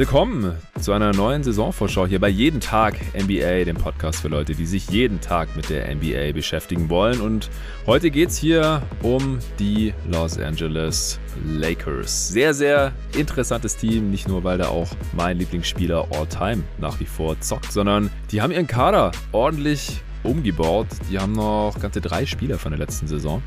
[0.00, 4.64] Willkommen zu einer neuen Saisonvorschau hier bei Jeden Tag NBA, dem Podcast für Leute, die
[4.64, 7.20] sich jeden Tag mit der NBA beschäftigen wollen.
[7.20, 7.50] Und
[7.84, 12.28] heute geht es hier um die Los Angeles Lakers.
[12.30, 17.38] Sehr, sehr interessantes Team, nicht nur weil da auch mein Lieblingsspieler All-Time nach wie vor
[17.38, 20.86] zockt, sondern die haben ihren Kader ordentlich umgebaut.
[21.10, 23.42] Die haben noch ganze drei Spieler von der letzten Saison.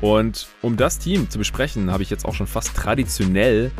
[0.00, 3.70] Und um das Team zu besprechen, habe ich jetzt auch schon fast traditionell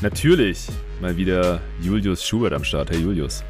[0.00, 0.66] natürlich
[1.00, 2.90] mal wieder Julius Schubert am Start.
[2.90, 3.44] Hey Julius.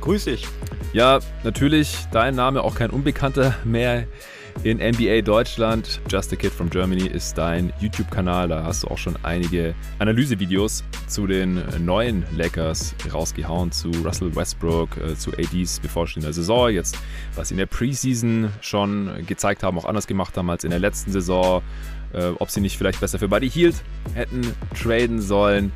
[0.00, 0.46] Grüß dich.
[0.92, 4.06] Ja, natürlich dein Name auch kein Unbekannter mehr
[4.62, 6.00] in NBA Deutschland.
[6.10, 8.48] Just a Kid from Germany ist dein YouTube-Kanal.
[8.48, 14.96] Da hast du auch schon einige Analysevideos zu den neuen Lakers rausgehauen, zu Russell Westbrook,
[14.98, 16.70] äh, zu ADs bevorstehender Saison.
[16.70, 16.98] Jetzt,
[17.34, 20.80] was sie in der Preseason schon gezeigt haben, auch anders gemacht haben als in der
[20.80, 21.62] letzten Saison
[22.12, 23.76] äh, ob sie nicht vielleicht besser für Buddy Hield
[24.14, 24.42] hätten
[24.80, 25.72] traden sollen.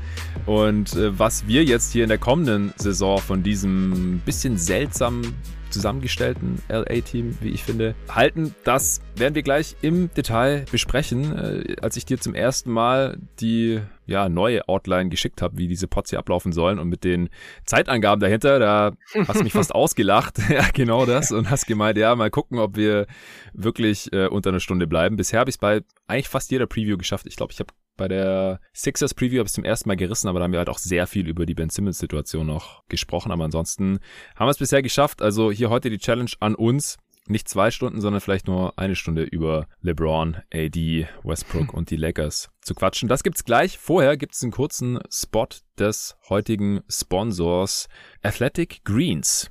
[0.46, 5.34] Und äh, was wir jetzt hier in der kommenden Saison von diesem bisschen seltsamen
[5.74, 8.54] zusammengestellten LA-Team, wie ich finde, halten.
[8.64, 11.36] Das werden wir gleich im Detail besprechen.
[11.36, 15.88] Äh, als ich dir zum ersten Mal die ja, neue Outline geschickt habe, wie diese
[15.88, 17.30] Pots hier ablaufen sollen und mit den
[17.64, 18.92] Zeitangaben dahinter, da
[19.26, 20.38] hast du mich fast ausgelacht.
[20.48, 21.32] ja, genau das.
[21.32, 23.06] Und hast gemeint, ja, mal gucken, ob wir
[23.52, 25.16] wirklich äh, unter einer Stunde bleiben.
[25.16, 27.26] Bisher habe ich es bei eigentlich fast jeder Preview geschafft.
[27.26, 30.38] Ich glaube, ich habe bei der Sixers Preview habe ich zum ersten Mal gerissen, aber
[30.38, 33.30] da haben wir halt auch sehr viel über die Ben Simmons Situation noch gesprochen.
[33.32, 34.00] Aber ansonsten
[34.36, 35.22] haben wir es bisher geschafft.
[35.22, 36.96] Also hier heute die Challenge an uns.
[37.26, 42.50] Nicht zwei Stunden, sondern vielleicht nur eine Stunde über LeBron, AD, Westbrook und die Lakers
[42.60, 43.08] zu quatschen.
[43.08, 43.78] Das gibt's gleich.
[43.78, 45.48] Vorher gibt's einen kurzen Spot
[45.78, 47.88] des heutigen Sponsors
[48.22, 49.50] Athletic Greens.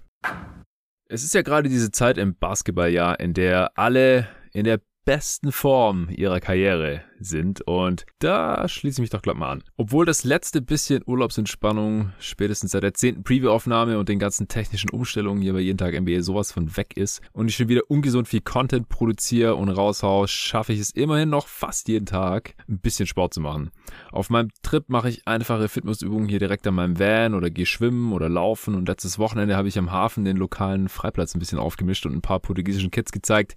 [1.08, 6.10] Es ist ja gerade diese Zeit im Basketballjahr, in der alle in der besten Form
[6.10, 7.62] ihrer Karriere sind.
[7.62, 9.64] Und da schließe ich mich doch gleich mal an.
[9.78, 15.42] Obwohl das letzte bisschen Urlaubsentspannung spätestens seit der zehnten Preview-Aufnahme und den ganzen technischen Umstellungen
[15.42, 18.42] hier bei jeden Tag NBA sowas von weg ist und ich schon wieder ungesund viel
[18.42, 23.34] Content produziere und raushau, schaffe ich es immerhin noch fast jeden Tag ein bisschen Sport
[23.34, 23.72] zu machen.
[24.12, 28.14] Auf meinem Trip mache ich einfache Fitnessübungen hier direkt an meinem Van oder gehe schwimmen
[28.14, 32.06] oder laufen und letztes Wochenende habe ich am Hafen den lokalen Freiplatz ein bisschen aufgemischt
[32.06, 33.56] und ein paar portugiesischen Kids gezeigt,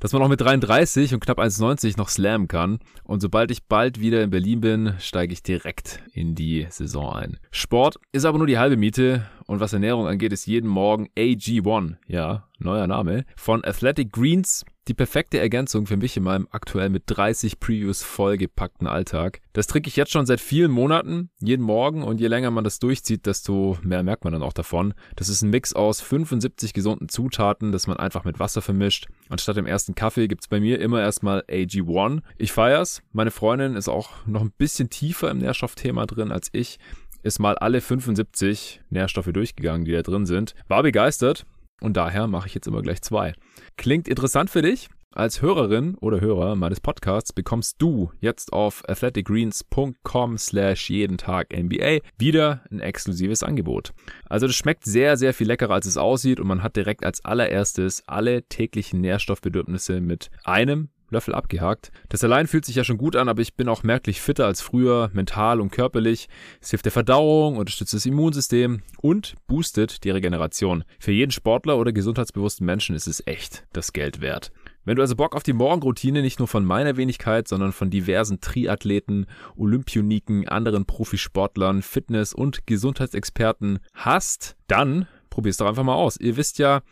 [0.00, 2.80] dass man auch mit 33 und knapp 1,90 noch slammen kann.
[3.04, 7.38] Und sobald ich bald wieder in Berlin bin, steige ich direkt in die Saison ein.
[7.50, 11.96] Sport ist aber nur die halbe Miete und was Ernährung angeht, ist jeden Morgen AG1,
[12.06, 17.04] ja, neuer Name, von Athletic Greens die perfekte Ergänzung für mich in meinem aktuell mit
[17.06, 19.40] 30 Previews vollgepackten Alltag.
[19.52, 22.78] Das trinke ich jetzt schon seit vielen Monaten, jeden Morgen und je länger man das
[22.78, 24.94] durchzieht, desto mehr merkt man dann auch davon.
[25.16, 29.06] Das ist ein Mix aus 75 gesunden Zutaten, das man einfach mit Wasser vermischt.
[29.28, 32.22] Anstatt dem ersten Kaffee gibt's bei mir immer erstmal AG1.
[32.38, 33.02] Ich feier's.
[33.12, 36.78] Meine Freundin ist auch noch ein bisschen tiefer im Nährstoffthema drin als ich
[37.22, 40.54] ist mal alle 75 Nährstoffe durchgegangen, die da drin sind.
[40.68, 41.46] War begeistert
[41.82, 43.34] und daher mache ich jetzt immer gleich zwei.
[43.76, 44.88] Klingt interessant für dich?
[45.14, 51.98] Als Hörerin oder Hörer meines Podcasts bekommst du jetzt auf athleticgreens.com slash jeden Tag NBA
[52.16, 53.92] wieder ein exklusives Angebot.
[54.26, 57.22] Also das schmeckt sehr, sehr viel leckerer als es aussieht und man hat direkt als
[57.26, 61.92] allererstes alle täglichen Nährstoffbedürfnisse mit einem Löffel abgehakt.
[62.08, 64.60] Das allein fühlt sich ja schon gut an, aber ich bin auch merklich fitter als
[64.60, 66.28] früher, mental und körperlich.
[66.60, 70.84] Es hilft der Verdauung, unterstützt das Immunsystem und boostet die Regeneration.
[70.98, 74.50] Für jeden Sportler oder gesundheitsbewussten Menschen ist es echt das Geld wert.
[74.84, 78.40] Wenn du also Bock auf die Morgenroutine nicht nur von meiner Wenigkeit, sondern von diversen
[78.40, 86.16] Triathleten, Olympioniken, anderen Profisportlern, Fitness- und Gesundheitsexperten hast, dann probier's doch einfach mal aus.
[86.16, 86.82] Ihr wisst ja,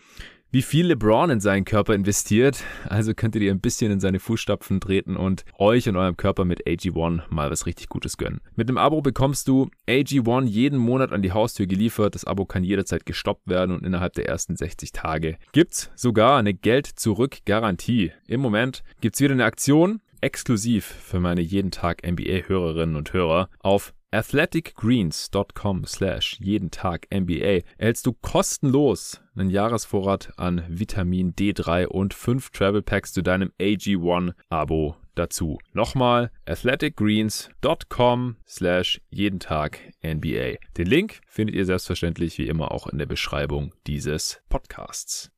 [0.50, 2.64] wie viel LeBron in seinen Körper investiert.
[2.88, 6.66] Also könntet ihr ein bisschen in seine Fußstapfen treten und euch und eurem Körper mit
[6.66, 8.40] AG1 mal was richtig Gutes gönnen.
[8.56, 12.14] Mit dem Abo bekommst du AG1 jeden Monat an die Haustür geliefert.
[12.14, 16.54] Das Abo kann jederzeit gestoppt werden und innerhalb der ersten 60 Tage gibt's sogar eine
[16.54, 18.12] Geld-Zurück-Garantie.
[18.26, 23.94] Im Moment gibt's wieder eine Aktion exklusiv für meine jeden Tag NBA-Hörerinnen und Hörer auf
[24.12, 32.50] athleticgreens.com slash jeden Tag NBA erhältst du kostenlos einen Jahresvorrat an Vitamin D3 und fünf
[32.50, 35.58] Travel Packs zu deinem AG1 Abo dazu.
[35.72, 40.56] Nochmal athleticgreens.com slash jeden Tag NBA.
[40.76, 45.30] Den Link findet ihr selbstverständlich wie immer auch in der Beschreibung dieses Podcasts.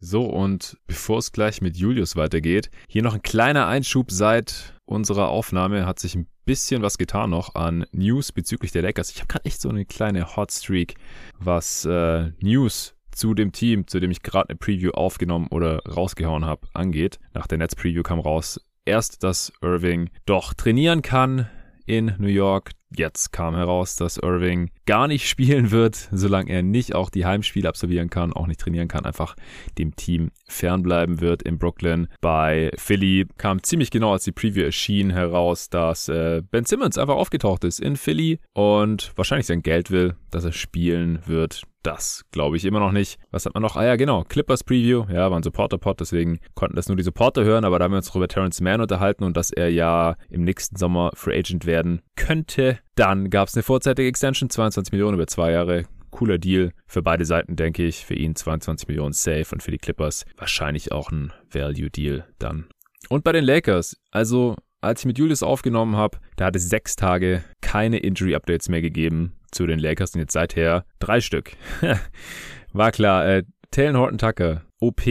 [0.00, 5.28] So, und bevor es gleich mit Julius weitergeht, hier noch ein kleiner Einschub seit unserer
[5.28, 9.10] Aufnahme hat sich ein bisschen was getan noch an News bezüglich der Lakers.
[9.10, 10.94] Ich habe gerade echt so eine kleine Hotstreak,
[11.38, 16.44] was äh, News zu dem Team, zu dem ich gerade eine Preview aufgenommen oder rausgehauen
[16.44, 17.18] habe, angeht.
[17.32, 21.48] Nach der Netz-Preview kam raus, erst, dass Irving doch trainieren kann
[21.86, 26.94] in New York, Jetzt kam heraus, dass Irving gar nicht spielen wird, solange er nicht
[26.94, 29.34] auch die Heimspiele absolvieren kann, auch nicht trainieren kann, einfach
[29.78, 32.08] dem Team fernbleiben wird in Brooklyn.
[32.20, 37.16] Bei Philly kam ziemlich genau, als die Preview erschien, heraus, dass äh, Ben Simmons einfach
[37.16, 41.62] aufgetaucht ist in Philly und wahrscheinlich sein Geld will, dass er spielen wird.
[41.82, 43.18] Das glaube ich immer noch nicht.
[43.30, 43.76] Was hat man noch?
[43.76, 44.24] Ah ja, genau.
[44.24, 45.04] Clippers Preview.
[45.10, 47.98] Ja, war ein Supporter-Pod, deswegen konnten das nur die Supporter hören, aber da haben wir
[47.98, 51.66] uns noch über Terrence Mann unterhalten und dass er ja im nächsten Sommer Free Agent
[51.66, 52.78] werden könnte.
[52.94, 55.84] Dann gab es eine vorzeitige Extension, 22 Millionen über zwei Jahre.
[56.10, 58.06] Cooler Deal für beide Seiten, denke ich.
[58.06, 62.66] Für ihn 22 Millionen safe und für die Clippers wahrscheinlich auch ein Value-Deal dann.
[63.08, 66.94] Und bei den Lakers, also als ich mit Julius aufgenommen habe, da hat es sechs
[66.94, 71.56] Tage keine Injury-Updates mehr gegeben zu den Lakers und jetzt seither drei Stück.
[72.72, 75.02] war klar, äh, Taylor Horton Tucker, OP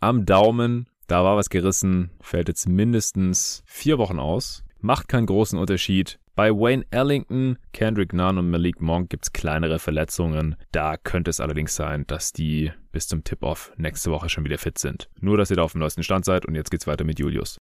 [0.00, 5.58] am Daumen, da war was gerissen, fällt jetzt mindestens vier Wochen aus, macht keinen großen
[5.58, 6.19] Unterschied.
[6.36, 10.56] Bei Wayne Ellington, Kendrick Nunn und Malik Monk gibt es kleinere Verletzungen.
[10.72, 14.78] Da könnte es allerdings sein, dass die bis zum Tip-Off nächste Woche schon wieder fit
[14.78, 15.10] sind.
[15.20, 17.58] Nur, dass ihr da auf dem neuesten Stand seid und jetzt geht's weiter mit Julius.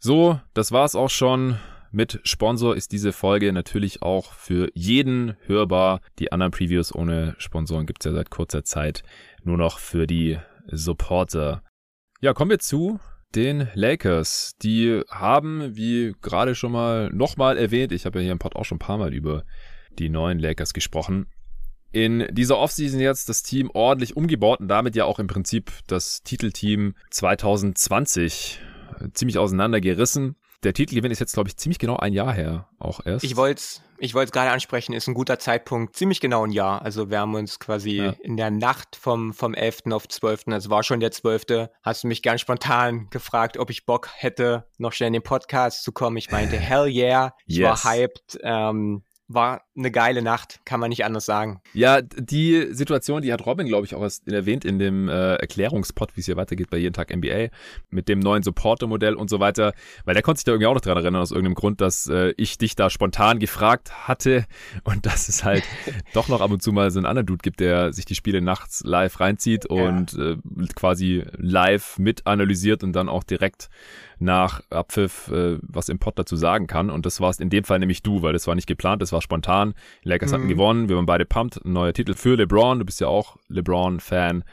[0.00, 1.58] So, das war's auch schon.
[1.90, 6.00] Mit Sponsor ist diese Folge natürlich auch für jeden hörbar.
[6.18, 9.02] Die anderen Previews ohne Sponsoren gibt's ja seit kurzer Zeit
[9.42, 11.62] nur noch für die Supporter.
[12.20, 13.00] Ja, kommen wir zu
[13.34, 14.56] den Lakers.
[14.62, 18.64] Die haben, wie gerade schon mal nochmal erwähnt, ich habe ja hier im Pod auch
[18.64, 19.44] schon ein paar Mal über
[19.98, 21.26] die neuen Lakers gesprochen,
[21.90, 26.22] in dieser Offseason jetzt das Team ordentlich umgebaut und damit ja auch im Prinzip das
[26.22, 28.60] Titelteam 2020
[29.14, 30.36] ziemlich auseinandergerissen.
[30.64, 33.24] Der Titelgewinn ist jetzt, glaube ich, ziemlich genau ein Jahr her, auch erst.
[33.24, 36.82] Ich wollte es ich wollte gerade ansprechen, ist ein guter Zeitpunkt, ziemlich genau ein Jahr.
[36.82, 38.14] Also wir haben uns quasi ja.
[38.22, 39.86] in der Nacht vom, vom 11.
[39.90, 43.86] auf 12., also war schon der 12., hast du mich ganz spontan gefragt, ob ich
[43.86, 46.16] Bock hätte, noch schnell in den Podcast zu kommen.
[46.16, 47.84] Ich meinte, hell yeah, ich yes.
[47.84, 48.38] war hyped.
[48.42, 51.60] Ähm, war eine geile Nacht, kann man nicht anders sagen.
[51.74, 56.20] Ja, die Situation, die hat Robin, glaube ich, auch erwähnt in dem äh, Erklärungspot, wie
[56.20, 57.48] es hier weitergeht bei jeden Tag NBA,
[57.90, 59.74] mit dem neuen Supporter-Modell und so weiter,
[60.06, 62.32] weil der konnte sich da irgendwie auch noch dran erinnern, aus irgendeinem Grund, dass äh,
[62.38, 64.46] ich dich da spontan gefragt hatte
[64.84, 65.64] und dass es halt
[66.14, 68.40] doch noch ab und zu mal so einen anderen Dude gibt, der sich die Spiele
[68.40, 70.32] nachts live reinzieht und ja.
[70.32, 70.36] äh,
[70.74, 73.68] quasi live mit analysiert und dann auch direkt
[74.18, 76.90] nach Abpfiff äh, was im Pod dazu sagen kann.
[76.90, 79.22] Und das warst in dem Fall nämlich du, weil das war nicht geplant, das war
[79.22, 79.74] spontan.
[80.02, 80.34] Lakers mhm.
[80.34, 81.64] hatten gewonnen, wir waren beide pumped.
[81.64, 84.44] Ein neuer Titel für LeBron, du bist ja auch LeBron-Fan.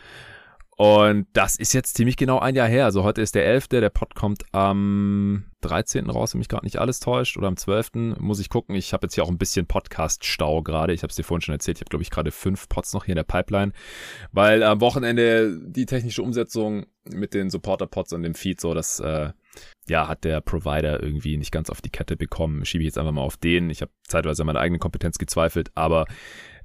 [0.77, 2.83] Und das ist jetzt ziemlich genau ein Jahr her.
[2.83, 6.09] Also heute ist der 11., der Pod kommt am 13.
[6.09, 8.17] raus, wenn mich gerade nicht alles täuscht, oder am 12.
[8.19, 8.75] muss ich gucken.
[8.75, 10.91] Ich habe jetzt hier auch ein bisschen Podcast-Stau gerade.
[10.91, 11.77] Ich habe es dir vorhin schon erzählt.
[11.77, 13.71] Ich habe, glaube ich, gerade fünf Pods noch hier in der Pipeline,
[14.33, 19.29] weil am Wochenende die technische Umsetzung mit den Supporter-Pods und dem Feed so, das äh,
[19.87, 22.65] ja, hat der Provider irgendwie nicht ganz auf die Kette bekommen.
[22.65, 23.69] Schiebe ich jetzt einfach mal auf den.
[23.69, 26.05] Ich habe zeitweise an meiner eigenen Kompetenz gezweifelt, aber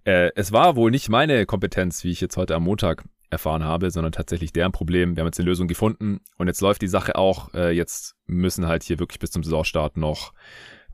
[0.04, 3.90] äh, es war wohl nicht meine Kompetenz, wie ich jetzt heute am Montag erfahren habe,
[3.90, 5.16] sondern tatsächlich deren Problem.
[5.16, 7.54] Wir haben jetzt eine Lösung gefunden und jetzt läuft die Sache auch.
[7.54, 10.32] Äh, jetzt müssen halt hier wirklich bis zum Saisonstart noch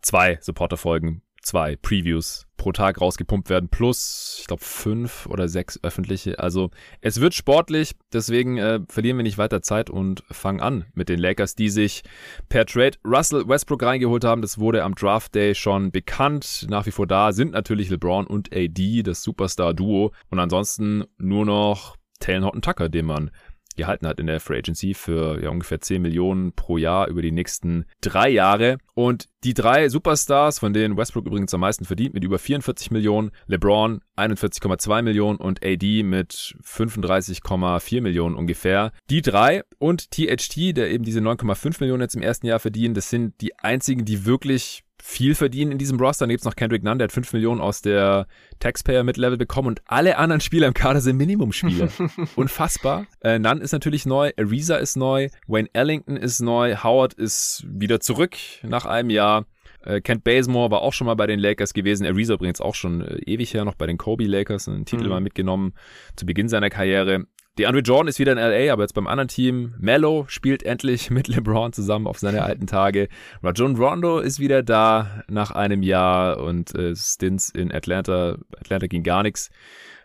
[0.03, 6.39] zwei Supporter-Folgen zwei Previews pro Tag rausgepumpt werden, plus, ich glaube, fünf oder sechs öffentliche.
[6.39, 11.09] Also es wird sportlich, deswegen äh, verlieren wir nicht weiter Zeit und fangen an mit
[11.09, 12.03] den Lakers, die sich
[12.49, 14.43] per Trade Russell Westbrook reingeholt haben.
[14.43, 16.67] Das wurde am Draft Day schon bekannt.
[16.69, 20.13] Nach wie vor da sind natürlich LeBron und AD, das Superstar-Duo.
[20.31, 23.31] Und ansonsten nur noch Taylor Horton Tucker, den man
[23.77, 27.33] gehalten hat in der Free Agency für ja, ungefähr 10 Millionen pro Jahr über die
[27.33, 28.79] nächsten drei Jahre.
[28.95, 33.31] Und die drei Superstars, von denen Westbrook übrigens am meisten verdient, mit über 44 Millionen,
[33.47, 38.93] LeBron 41,2 Millionen und AD mit 35,4 Millionen ungefähr.
[39.11, 43.11] Die drei und THT, der eben diese 9,5 Millionen jetzt im ersten Jahr verdienen, das
[43.11, 46.25] sind die einzigen, die wirklich viel verdienen in diesem Roster.
[46.25, 48.27] Dann gibt es noch Kendrick Nunn, der hat 5 Millionen aus der
[48.59, 51.89] Taxpayer Mid-Level bekommen und alle anderen Spieler im Kader sind Minimumspieler.
[52.37, 53.07] Unfassbar.
[53.21, 58.01] Äh, Nunn ist natürlich neu, Ariza ist neu, Wayne Ellington ist neu, Howard ist wieder
[58.01, 59.47] zurück nach einem Jahr.
[59.87, 62.07] Äh, Kent Bazemore war auch schon mal bei den Lakers gewesen.
[62.07, 65.11] Ariza übrigens auch schon äh, ewig her noch bei den Kobe Lakers, einen Titel mhm.
[65.11, 65.75] mal mitgenommen
[66.17, 67.27] zu Beginn seiner Karriere.
[67.59, 69.75] Die Andre Jordan ist wieder in LA, aber jetzt beim anderen Team.
[69.79, 73.09] Mello spielt endlich mit LeBron zusammen auf seine alten Tage.
[73.43, 78.37] Rajon Rondo ist wieder da nach einem Jahr und äh, Stints in Atlanta.
[78.61, 79.51] Atlanta ging gar nichts.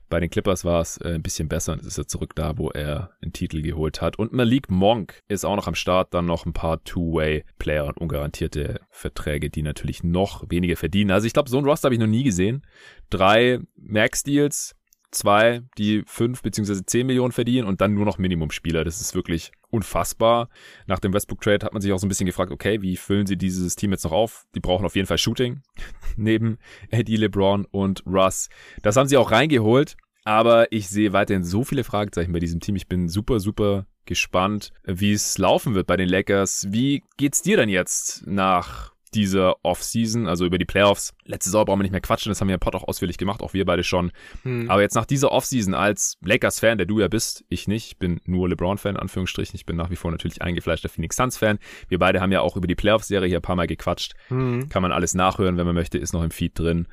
[0.08, 2.70] Bei den Clippers war es äh, ein bisschen besser und ist er zurück da, wo
[2.70, 4.18] er einen Titel geholt hat.
[4.18, 6.14] Und Malik Monk ist auch noch am Start.
[6.14, 11.12] Dann noch ein paar Two-Way-Player und ungarantierte Verträge, die natürlich noch weniger verdienen.
[11.12, 12.66] Also ich glaube, so ein Roster habe ich noch nie gesehen.
[13.10, 14.76] Drei Max-Deals,
[15.12, 18.84] zwei, die fünf beziehungsweise zehn Millionen verdienen und dann nur noch Minimumspieler.
[18.84, 20.50] Das ist wirklich unfassbar.
[20.88, 23.38] Nach dem Westbrook-Trade hat man sich auch so ein bisschen gefragt, okay, wie füllen sie
[23.38, 24.46] dieses Team jetzt noch auf?
[24.56, 25.62] Die brauchen auf jeden Fall Shooting
[26.18, 26.58] neben
[26.90, 28.50] Eddie LeBron und Russ.
[28.82, 29.96] Das haben sie auch reingeholt.
[30.24, 32.76] Aber ich sehe weiterhin so viele Fragezeichen bei diesem Team.
[32.76, 36.68] Ich bin super, super gespannt, wie es laufen wird bei den Lakers.
[36.70, 41.14] Wie geht's dir denn jetzt nach dieser Offseason, also über die Playoffs.
[41.26, 43.42] Letzte Saison brauchen wir nicht mehr quatschen, das haben wir im Pod auch ausführlich gemacht,
[43.42, 44.12] auch wir beide schon.
[44.44, 44.70] Hm.
[44.70, 48.22] Aber jetzt nach dieser Offseason als Lakers-Fan, der du ja bist, ich nicht, ich bin
[48.26, 51.60] nur LeBron-Fan, Anführungsstrichen, ich bin nach wie vor natürlich eingefleischter Phoenix Suns-Fan.
[51.88, 54.14] Wir beide haben ja auch über die Playoffs-Serie hier ein paar Mal gequatscht.
[54.28, 54.70] Hm.
[54.70, 56.88] Kann man alles nachhören, wenn man möchte, ist noch im Feed drin.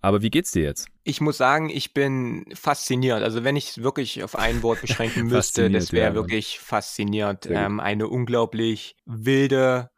[0.00, 0.88] Aber wie geht's dir jetzt?
[1.02, 3.22] Ich muss sagen, ich bin fasziniert.
[3.22, 7.46] Also wenn ich es wirklich auf ein Wort beschränken müsste, das wäre ja, wirklich faszinierend.
[7.50, 9.90] Ähm, eine unglaublich wilde,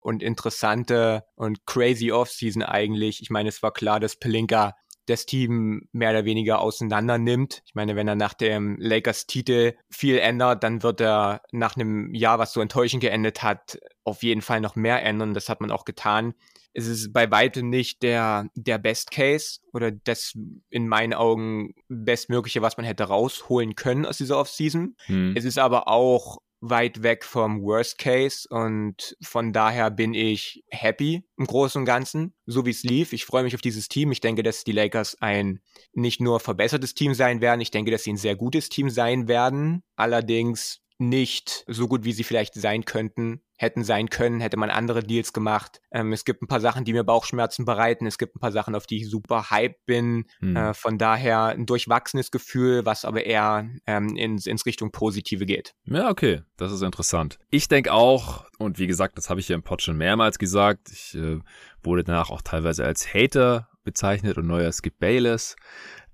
[0.00, 3.22] und interessante und crazy Offseason eigentlich.
[3.22, 4.74] Ich meine, es war klar, dass Pelinka
[5.06, 7.62] das Team mehr oder weniger auseinander nimmt.
[7.66, 12.38] Ich meine, wenn er nach dem Lakers-Titel viel ändert, dann wird er nach einem Jahr,
[12.38, 15.34] was so enttäuschend geendet hat, auf jeden Fall noch mehr ändern.
[15.34, 16.34] Das hat man auch getan.
[16.72, 20.38] Es ist bei weitem nicht der, der Best Case oder das
[20.68, 24.94] in meinen Augen bestmögliche, was man hätte rausholen können aus dieser Offseason.
[25.06, 25.34] Hm.
[25.36, 31.24] Es ist aber auch weit weg vom Worst Case und von daher bin ich happy
[31.38, 33.12] im Großen und Ganzen, so wie es lief.
[33.12, 34.12] Ich freue mich auf dieses Team.
[34.12, 35.60] Ich denke, dass die Lakers ein
[35.92, 39.26] nicht nur verbessertes Team sein werden, ich denke, dass sie ein sehr gutes Team sein
[39.26, 39.82] werden.
[39.96, 45.02] Allerdings nicht so gut, wie sie vielleicht sein könnten, hätten sein können, hätte man andere
[45.02, 45.82] Deals gemacht.
[45.92, 48.06] Ähm, es gibt ein paar Sachen, die mir Bauchschmerzen bereiten.
[48.06, 50.24] Es gibt ein paar Sachen, auf die ich super hype bin.
[50.38, 50.56] Hm.
[50.56, 55.74] Äh, von daher ein durchwachsenes Gefühl, was aber eher ähm, ins, ins Richtung Positive geht.
[55.84, 57.38] Ja, okay, das ist interessant.
[57.50, 60.88] Ich denke auch, und wie gesagt, das habe ich ja im Pod schon mehrmals gesagt,
[60.90, 61.40] ich äh,
[61.82, 65.56] wurde danach auch teilweise als Hater bezeichnet und neuer Skip Bayless.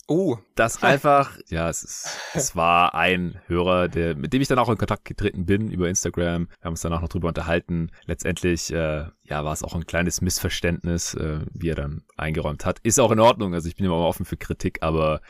[0.08, 0.38] Oh.
[0.54, 4.68] Das einfach, ja, es ist, es war ein Hörer, der, mit dem ich dann auch
[4.68, 6.48] in Kontakt getreten bin über Instagram.
[6.48, 7.90] Wir haben uns danach noch drüber unterhalten.
[8.04, 12.78] Letztendlich, äh, ja, war es auch ein kleines Missverständnis, äh, wie er dann eingeräumt hat.
[12.84, 13.52] Ist auch in Ordnung.
[13.52, 15.20] Also ich bin immer offen für Kritik, aber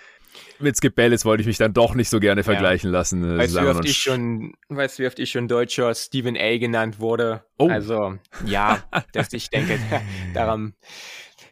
[0.58, 2.98] mit Skip Bayless wollte ich mich dann doch nicht so gerne vergleichen ja.
[2.98, 3.38] lassen.
[3.38, 6.58] Weißt du, wie oft ich schon, weißt du, wie oft ich schon deutscher Stephen A.
[6.58, 7.44] genannt wurde?
[7.58, 7.68] Oh.
[7.68, 9.78] Also, ja, dass ich denke,
[10.34, 10.74] daran,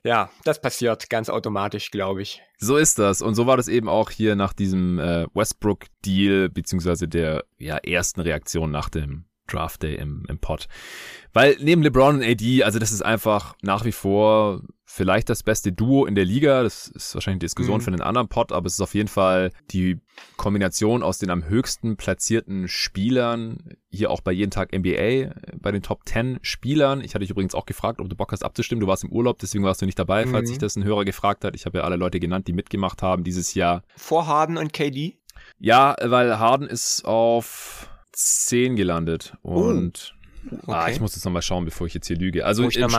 [0.05, 2.43] ja, das passiert ganz automatisch, glaube ich.
[2.59, 3.23] So ist das.
[3.23, 8.21] Und so war das eben auch hier nach diesem äh, Westbrook-Deal, beziehungsweise der ja, ersten
[8.21, 10.69] Reaktion nach dem Draft Day im, im Pod.
[11.33, 15.73] Weil neben LeBron und AD, also das ist einfach nach wie vor vielleicht das beste
[15.73, 16.63] Duo in der Liga.
[16.63, 17.83] Das ist wahrscheinlich eine Diskussion mhm.
[17.83, 20.01] für einen anderen Pod, aber es ist auf jeden Fall die
[20.37, 25.83] Kombination aus den am höchsten platzierten Spielern, hier auch bei jeden Tag NBA, bei den
[25.83, 27.01] Top 10 Spielern.
[27.01, 28.81] Ich hatte dich übrigens auch gefragt, ob du Bock hast abzustimmen.
[28.81, 30.53] Du warst im Urlaub, deswegen warst du nicht dabei, falls mhm.
[30.53, 31.57] sich das ein Hörer gefragt hat.
[31.57, 33.83] Ich habe ja alle Leute genannt, die mitgemacht haben dieses Jahr.
[33.97, 35.17] Vor Harden und KD?
[35.59, 40.25] Ja, weil Harden ist auf 10 gelandet und oh.
[40.45, 40.73] Ah, okay.
[40.73, 42.45] Ah, ich muss jetzt nochmal schauen, bevor ich jetzt hier lüge.
[42.45, 42.93] Also im Schnitt,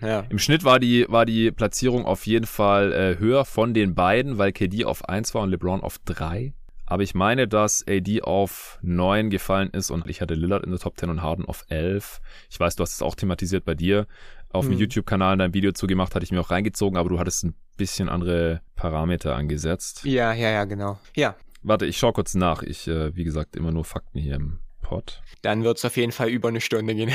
[0.00, 0.20] ja.
[0.30, 4.38] im Schnitt, war die, war die Platzierung auf jeden Fall äh, höher von den beiden,
[4.38, 6.54] weil KD auf 1 war und LeBron auf 3.
[6.86, 10.80] Aber ich meine, dass AD auf 9 gefallen ist und ich hatte Lillard in der
[10.80, 12.20] Top 10 und Harden auf 11.
[12.48, 14.06] Ich weiß, du hast es auch thematisiert bei dir.
[14.50, 14.72] Auf hm.
[14.72, 18.08] dem YouTube-Kanal dein Video zugemacht, hatte ich mir auch reingezogen, aber du hattest ein bisschen
[18.08, 20.02] andere Parameter angesetzt.
[20.04, 20.98] Ja, ja, ja, genau.
[21.14, 21.34] Ja,
[21.68, 22.62] Warte, ich schau kurz nach.
[22.62, 25.20] Ich, äh, wie gesagt, immer nur Fakten hier im Pod.
[25.42, 27.10] Dann wird es auf jeden Fall über eine Stunde gehen.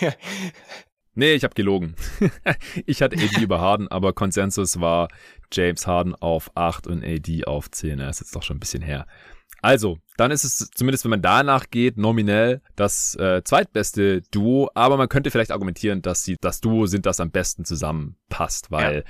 [1.14, 1.94] nee, ich habe gelogen.
[2.86, 5.08] ich hatte AD über Harden, aber Konsensus war
[5.52, 8.00] James Harden auf 8 und AD auf 10.
[8.00, 9.06] Er ist jetzt doch schon ein bisschen her.
[9.62, 14.70] Also, dann ist es zumindest, wenn man danach geht, nominell das äh, zweitbeste Duo.
[14.74, 18.96] Aber man könnte vielleicht argumentieren, dass sie das Duo sind, das am besten zusammenpasst, weil
[18.96, 19.02] ja.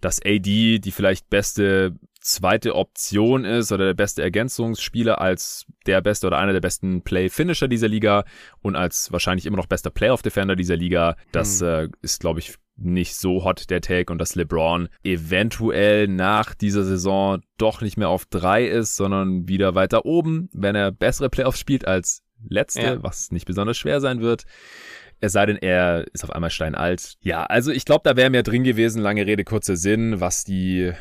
[0.00, 1.94] das AD die vielleicht beste
[2.28, 7.68] zweite Option ist oder der beste Ergänzungsspieler als der beste oder einer der besten Play-Finisher
[7.68, 8.24] dieser Liga
[8.60, 11.16] und als wahrscheinlich immer noch bester Playoff-Defender dieser Liga.
[11.32, 11.66] Das mhm.
[11.66, 16.84] äh, ist, glaube ich, nicht so hot der Take und dass LeBron eventuell nach dieser
[16.84, 21.58] Saison doch nicht mehr auf drei ist, sondern wieder weiter oben, wenn er bessere Playoffs
[21.58, 23.02] spielt als letzte, ja.
[23.02, 24.44] was nicht besonders schwer sein wird.
[25.20, 27.16] Es sei denn, er ist auf einmal steinalt.
[27.22, 30.92] Ja, also ich glaube, da wäre mehr drin gewesen, lange Rede, kurzer Sinn, was die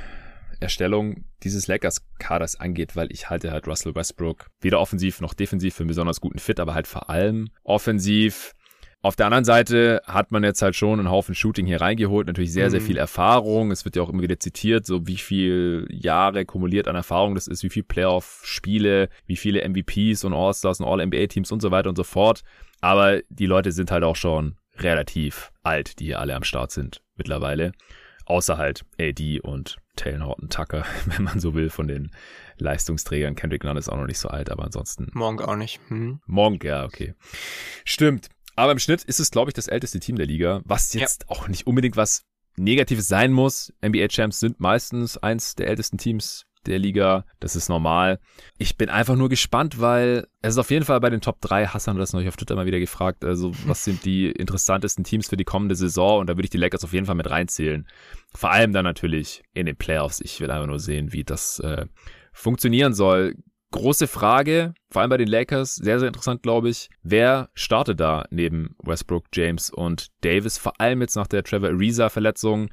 [0.60, 5.84] Erstellung dieses Lakers-Kaders angeht, weil ich halte halt Russell Westbrook weder offensiv noch defensiv für
[5.84, 8.54] einen besonders guten Fit, aber halt vor allem offensiv.
[9.04, 12.52] Auf der anderen Seite hat man jetzt halt schon einen Haufen Shooting hier reingeholt, natürlich
[12.52, 12.86] sehr, sehr mhm.
[12.86, 13.72] viel Erfahrung.
[13.72, 17.48] Es wird ja auch immer wieder zitiert, so wie viel Jahre kumuliert an Erfahrung das
[17.48, 21.96] ist, wie viel Playoff-Spiele, wie viele MVPs und All-Stars und All-NBA-Teams und so weiter und
[21.96, 22.44] so fort.
[22.82, 27.02] Aber die Leute sind halt auch schon relativ alt, die hier alle am Start sind
[27.16, 27.74] mittlerweile.
[28.28, 32.12] Außer halt AD und Taylor Horton Tucker, wenn man so will, von den
[32.58, 33.36] Leistungsträgern.
[33.36, 35.10] Kendrick Nunn ist auch noch nicht so alt, aber ansonsten.
[35.14, 35.80] Monk auch nicht.
[35.88, 36.20] Hm.
[36.26, 37.14] Monk, ja, okay.
[37.86, 38.30] Stimmt.
[38.56, 41.30] Aber im Schnitt ist es, glaube ich, das älteste Team der Liga, was jetzt ja.
[41.30, 42.26] auch nicht unbedingt was
[42.58, 43.72] Negatives sein muss.
[43.86, 47.26] NBA-Champs sind meistens eins der ältesten Teams der Liga.
[47.40, 48.20] Das ist normal.
[48.58, 51.68] Ich bin einfach nur gespannt, weil es ist auf jeden Fall bei den Top 3,
[51.68, 55.30] Hassan hat das neulich auf Twitter mal wieder gefragt, also was sind die interessantesten Teams
[55.30, 57.88] für die kommende Saison und da würde ich die Lakers auf jeden Fall mit reinzählen.
[58.34, 60.22] Vor allem dann natürlich in den Playoffs.
[60.22, 61.86] Ich will einfach nur sehen, wie das äh,
[62.34, 63.34] funktionieren soll
[63.72, 66.90] große Frage, vor allem bei den Lakers, sehr, sehr interessant, glaube ich.
[67.04, 70.58] Wer startet da neben Westbrook, James und Davis?
[70.58, 72.70] Vor allem jetzt nach der Trevor Ariza-Verletzung,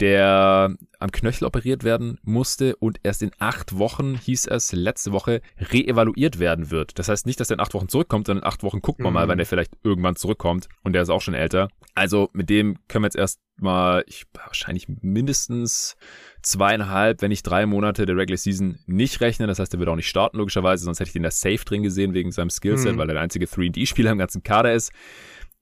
[0.00, 5.40] der am Knöchel operiert werden musste und erst in acht Wochen, hieß es letzte Woche,
[5.58, 6.98] reevaluiert werden wird.
[6.98, 9.10] Das heißt nicht, dass er in acht Wochen zurückkommt, sondern in acht Wochen gucken wir
[9.10, 9.14] mhm.
[9.14, 10.68] mal, wann er vielleicht irgendwann zurückkommt.
[10.82, 11.68] Und der ist auch schon älter.
[11.94, 15.96] Also mit dem können wir jetzt erstmal, ich, wahrscheinlich mindestens
[16.42, 19.48] zweieinhalb, wenn nicht drei Monate der Regular Season nicht rechnen.
[19.48, 21.82] Das heißt, er wird auch nicht starten, logischerweise, sonst hätte ich den da safe drin
[21.82, 22.98] gesehen wegen seinem Skillset, mhm.
[22.98, 24.92] weil er der einzige 3D-Spieler im ganzen Kader ist.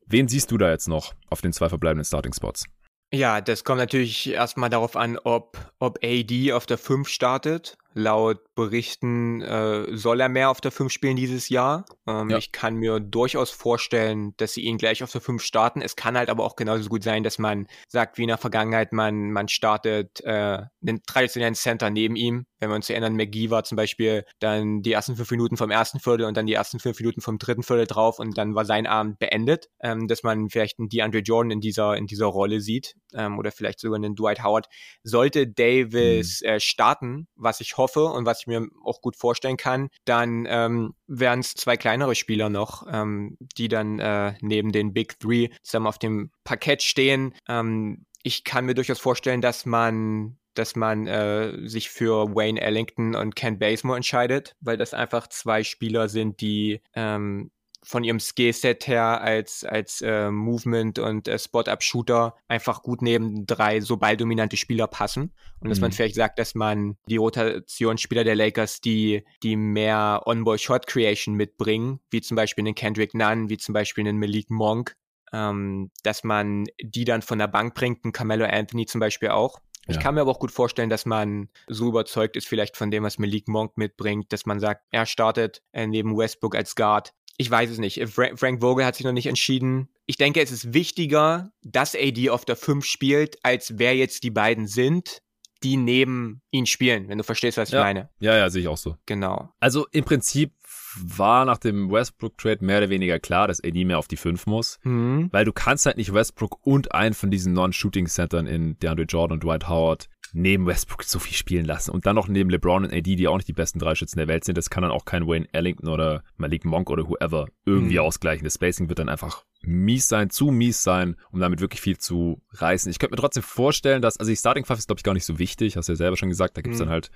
[0.07, 2.65] Wen siehst du da jetzt noch auf den zwei verbleibenden Starting-Spots?
[3.13, 8.55] Ja, das kommt natürlich erstmal darauf an, ob, ob AD auf der 5 startet Laut
[8.55, 11.87] Berichten äh, soll er mehr auf der 5 spielen dieses Jahr.
[12.07, 12.39] Ähm, ja.
[12.39, 15.81] Ich kann mir durchaus vorstellen, dass sie ihn gleich auf der 5 starten.
[15.81, 18.93] Es kann halt aber auch genauso gut sein, dass man sagt, wie in der Vergangenheit,
[18.93, 22.47] man, man startet äh, einen traditionellen Center neben ihm.
[22.61, 26.01] Wenn wir uns erinnern, McGee war zum Beispiel dann die ersten fünf Minuten vom ersten
[26.01, 28.87] Viertel und dann die ersten fünf Minuten vom dritten Viertel drauf und dann war sein
[28.87, 29.69] Abend beendet.
[29.81, 33.53] Ähm, dass man vielleicht einen DeAndre Jordan in dieser, in dieser Rolle sieht ähm, oder
[33.53, 34.69] vielleicht sogar einen Dwight Howard.
[35.05, 36.49] Sollte Davis mhm.
[36.49, 40.95] äh, starten, was ich hoffe, und was ich mir auch gut vorstellen kann, dann ähm,
[41.07, 45.87] wären es zwei kleinere Spieler noch, ähm, die dann äh, neben den Big Three zusammen
[45.87, 47.35] auf dem Parkett stehen.
[47.49, 53.15] Ähm, ich kann mir durchaus vorstellen, dass man dass man äh, sich für Wayne Ellington
[53.15, 57.53] und Ken Basemore entscheidet, weil das einfach zwei Spieler sind, die ähm,
[57.89, 63.81] von ihrem Skillset her als, als äh, Movement- und äh, Spot-Up-Shooter einfach gut neben drei
[63.81, 65.33] so balldominante Spieler passen.
[65.61, 65.85] Und dass mhm.
[65.85, 72.21] man vielleicht sagt, dass man die Rotationsspieler der Lakers, die, die mehr On-Ball-Shot-Creation mitbringen, wie
[72.21, 74.95] zum Beispiel einen Kendrick Nunn, wie zum Beispiel einen Malik Monk,
[75.33, 79.61] ähm, dass man die dann von der Bank bringt, ein Carmelo Anthony zum Beispiel auch.
[79.87, 80.03] Ich ja.
[80.03, 83.19] kann mir aber auch gut vorstellen, dass man so überzeugt ist vielleicht von dem, was
[83.19, 87.71] Malik Monk mitbringt, dass man sagt, er startet äh, neben Westbrook als Guard ich weiß
[87.71, 88.03] es nicht.
[88.09, 89.89] Frank Vogel hat sich noch nicht entschieden.
[90.07, 94.31] Ich denke, es ist wichtiger, dass AD auf der 5 spielt, als wer jetzt die
[94.31, 95.23] beiden sind,
[95.63, 97.83] die neben ihn spielen, wenn du verstehst, was ich ja.
[97.83, 98.11] meine.
[98.19, 98.97] Ja, ja, sehe ich auch so.
[99.07, 99.53] Genau.
[99.61, 100.53] Also im Prinzip
[100.97, 104.79] war nach dem Westbrook-Trade mehr oder weniger klar, dass AD mehr auf die 5 muss.
[104.83, 105.29] Mhm.
[105.31, 109.45] Weil du kannst halt nicht Westbrook und einen von diesen Non-Shooting-Centern in DeAndre Jordan und
[109.45, 111.91] Dwight Howard neben Westbrook so viel spielen lassen.
[111.91, 114.29] Und dann noch neben LeBron und AD, die auch nicht die besten drei Schützen der
[114.29, 114.59] Welt sind.
[114.59, 118.05] Das kann dann auch kein Wayne Ellington oder Malik Monk oder whoever irgendwie mhm.
[118.05, 118.45] ausgleichen.
[118.45, 122.41] Das Spacing wird dann einfach mies sein, zu mies sein, um damit wirklich viel zu
[122.53, 122.91] reißen.
[122.91, 125.25] Ich könnte mir trotzdem vorstellen, dass, also die Starting Five ist, glaube ich, gar nicht
[125.25, 126.85] so wichtig, hast du ja selber schon gesagt, da gibt es mhm.
[126.85, 127.11] dann halt,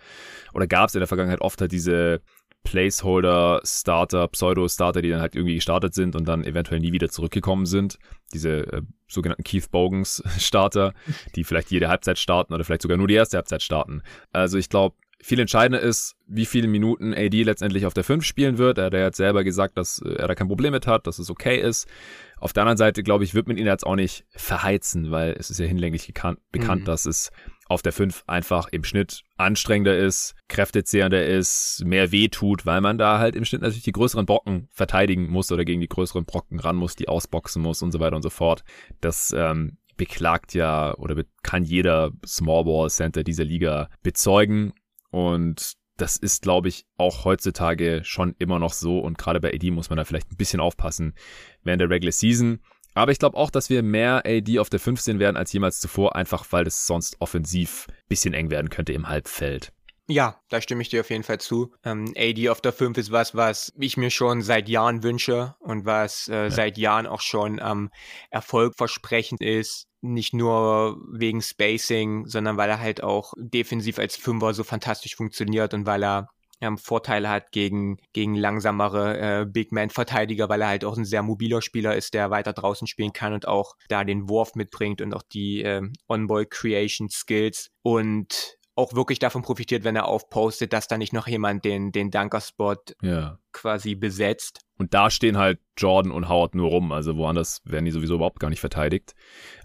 [0.53, 2.21] oder gab es in der Vergangenheit oft halt diese
[2.65, 7.67] Placeholder, Starter, Pseudo-Starter, die dann halt irgendwie gestartet sind und dann eventuell nie wieder zurückgekommen
[7.67, 7.99] sind.
[8.33, 10.95] Diese äh, sogenannten Keith Bogans Starter,
[11.35, 14.03] die vielleicht jede Halbzeit starten oder vielleicht sogar nur die erste Halbzeit starten.
[14.33, 18.59] Also ich glaube, viel entscheidender ist, wie viele Minuten AD letztendlich auf der 5 spielen
[18.59, 18.79] wird.
[18.79, 21.19] Er hat ja jetzt selber gesagt, dass äh, er da kein Problem mit hat, dass
[21.19, 21.89] es okay ist.
[22.39, 25.49] Auf der anderen Seite, glaube ich, wird man ihn jetzt auch nicht verheizen, weil es
[25.49, 26.87] ist ja hinlänglich bekannt, bekannt, mhm.
[26.87, 27.31] dass es
[27.73, 32.99] auf der 5 einfach im Schnitt anstrengender ist, kräftezehrender ist, mehr weh tut, weil man
[32.99, 36.61] da halt im Schnitt natürlich die größeren Brocken verteidigen muss oder gegen die größeren Brocken
[36.61, 38.65] ran muss, die ausboxen muss und so weiter und so fort.
[39.01, 44.73] Das ähm, beklagt ja oder kann jeder Small Ball Center dieser Liga bezeugen
[45.11, 49.71] und das ist, glaube ich, auch heutzutage schon immer noch so und gerade bei AD
[49.71, 51.15] muss man da vielleicht ein bisschen aufpassen
[51.63, 52.61] während der Regular Season.
[52.95, 56.15] Aber ich glaube auch, dass wir mehr AD auf der 15 werden als jemals zuvor,
[56.17, 59.73] einfach weil es sonst offensiv bisschen eng werden könnte im Halbfeld.
[60.09, 61.73] Ja, da stimme ich dir auf jeden Fall zu.
[61.85, 65.87] Ähm, AD auf der 5 ist was, was ich mir schon seit Jahren wünsche und
[65.87, 66.51] was äh, ja.
[66.51, 67.91] seit Jahren auch schon ähm,
[68.31, 69.87] erfolgversprechend ist.
[70.01, 75.73] Nicht nur wegen Spacing, sondern weil er halt auch defensiv als Fünfer so fantastisch funktioniert
[75.73, 76.29] und weil er
[76.63, 81.23] ähm, Vorteile hat gegen, gegen langsamere äh, Big Man-Verteidiger, weil er halt auch ein sehr
[81.23, 85.15] mobiler Spieler ist, der weiter draußen spielen kann und auch da den Wurf mitbringt und
[85.15, 91.13] auch die äh, On-Ball-Creation-Skills und auch wirklich davon profitiert, wenn er aufpostet, dass da nicht
[91.13, 93.39] noch jemand den, den Dunker-Spot ja.
[93.53, 94.61] quasi besetzt.
[94.79, 96.91] Und da stehen halt Jordan und Howard nur rum.
[96.91, 99.15] Also woanders werden die sowieso überhaupt gar nicht verteidigt.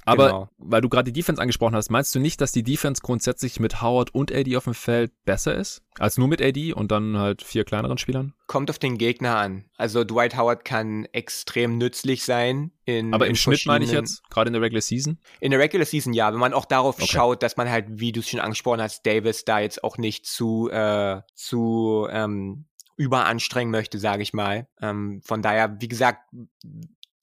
[0.07, 0.49] Aber genau.
[0.57, 3.81] weil du gerade die Defense angesprochen hast, meinst du nicht, dass die Defense grundsätzlich mit
[3.81, 5.83] Howard und AD auf dem Feld besser ist?
[5.99, 8.33] Als nur mit AD und dann halt vier kleineren Spielern?
[8.45, 9.65] Kommt auf den Gegner an.
[9.75, 12.71] Also Dwight Howard kann extrem nützlich sein.
[12.85, 15.19] In, Aber im Schnitt meine ich jetzt, gerade in der Regular Season?
[15.41, 17.07] In der Regular Season ja, wenn man auch darauf okay.
[17.11, 20.25] schaut, dass man halt, wie du es schon angesprochen hast, Davis da jetzt auch nicht
[20.25, 22.65] zu, äh, zu ähm,
[22.97, 24.67] überanstrengen möchte, sage ich mal.
[24.81, 26.21] Ähm, von daher, wie gesagt,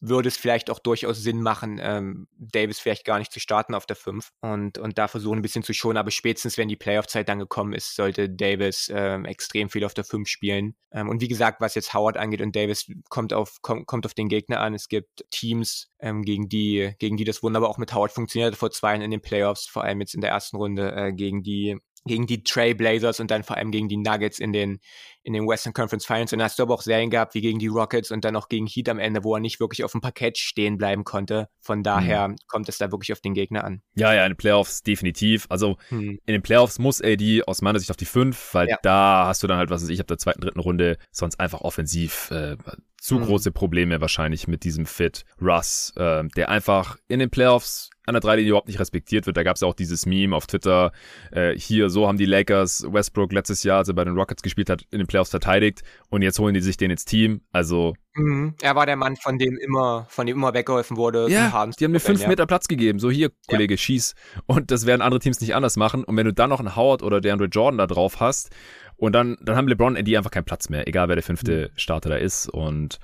[0.09, 3.87] würde es vielleicht auch durchaus Sinn machen, ähm, Davis vielleicht gar nicht zu starten auf
[3.87, 5.97] der 5 und, und da versuchen ein bisschen zu schonen.
[5.97, 10.05] Aber spätestens, wenn die Playoff-Zeit dann gekommen ist, sollte Davis ähm, extrem viel auf der
[10.05, 10.75] 5 spielen.
[10.93, 14.15] Ähm, und wie gesagt, was jetzt Howard angeht und Davis, kommt auf, kommt, kommt auf
[14.15, 14.75] den Gegner an.
[14.75, 18.71] Es gibt Teams, ähm, gegen, die, gegen die das wunderbar auch mit Howard funktioniert, vor
[18.71, 21.79] zwei Jahren in den Playoffs, vor allem jetzt in der ersten Runde, äh, gegen die
[22.05, 24.81] gegen die Trailblazers und dann vor allem gegen die Nuggets in den,
[25.23, 26.33] in den Western Conference Finals.
[26.33, 28.49] Und dann hast du aber auch Serien gehabt, wie gegen die Rockets und dann auch
[28.49, 31.49] gegen Heat am Ende, wo er nicht wirklich auf dem Parkett stehen bleiben konnte.
[31.61, 32.37] Von daher mhm.
[32.47, 33.83] kommt es da wirklich auf den Gegner an.
[33.95, 35.47] Ja, ja, in den Playoffs definitiv.
[35.49, 36.19] Also mhm.
[36.27, 38.79] in den Playoffs muss AD aus meiner Sicht auf die 5, weil ja.
[38.83, 41.63] da hast du dann halt, was weiß ich, ab der zweiten, dritten Runde sonst einfach
[41.63, 42.57] offensiv äh,
[43.05, 43.25] zu mhm.
[43.25, 45.25] große Probleme wahrscheinlich mit diesem Fit.
[45.41, 49.37] Russ, äh, der einfach in den Playoffs an der Dreilinie überhaupt nicht respektiert wird.
[49.37, 50.93] Da gab es ja auch dieses Meme auf Twitter.
[51.31, 54.69] Äh, hier, so haben die Lakers Westbrook letztes Jahr, als er bei den Rockets gespielt
[54.69, 57.41] hat, in den Playoffs verteidigt und jetzt holen die sich den ins Team.
[57.53, 57.95] Also.
[58.15, 58.55] Mhm.
[58.61, 61.29] Er war der Mann, von dem immer, von dem immer weggeholfen wurde.
[61.31, 62.29] Ja, die haben mir fünf ja.
[62.29, 62.99] Meter Platz gegeben.
[62.99, 63.79] So hier, Kollege, ja.
[63.79, 64.15] schieß.
[64.47, 66.05] Und das werden andere Teams nicht anders machen.
[66.05, 68.51] Und wenn du dann noch einen Howard oder der Andre Jordan da drauf hast
[68.97, 71.71] und dann, dann haben LeBron und die einfach keinen Platz mehr, egal wer der fünfte
[71.73, 71.79] mhm.
[71.79, 72.49] Starter da ist.
[72.49, 72.99] Und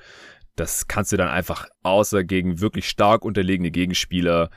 [0.56, 4.50] das kannst du dann einfach außer gegen wirklich stark unterlegene Gegenspieler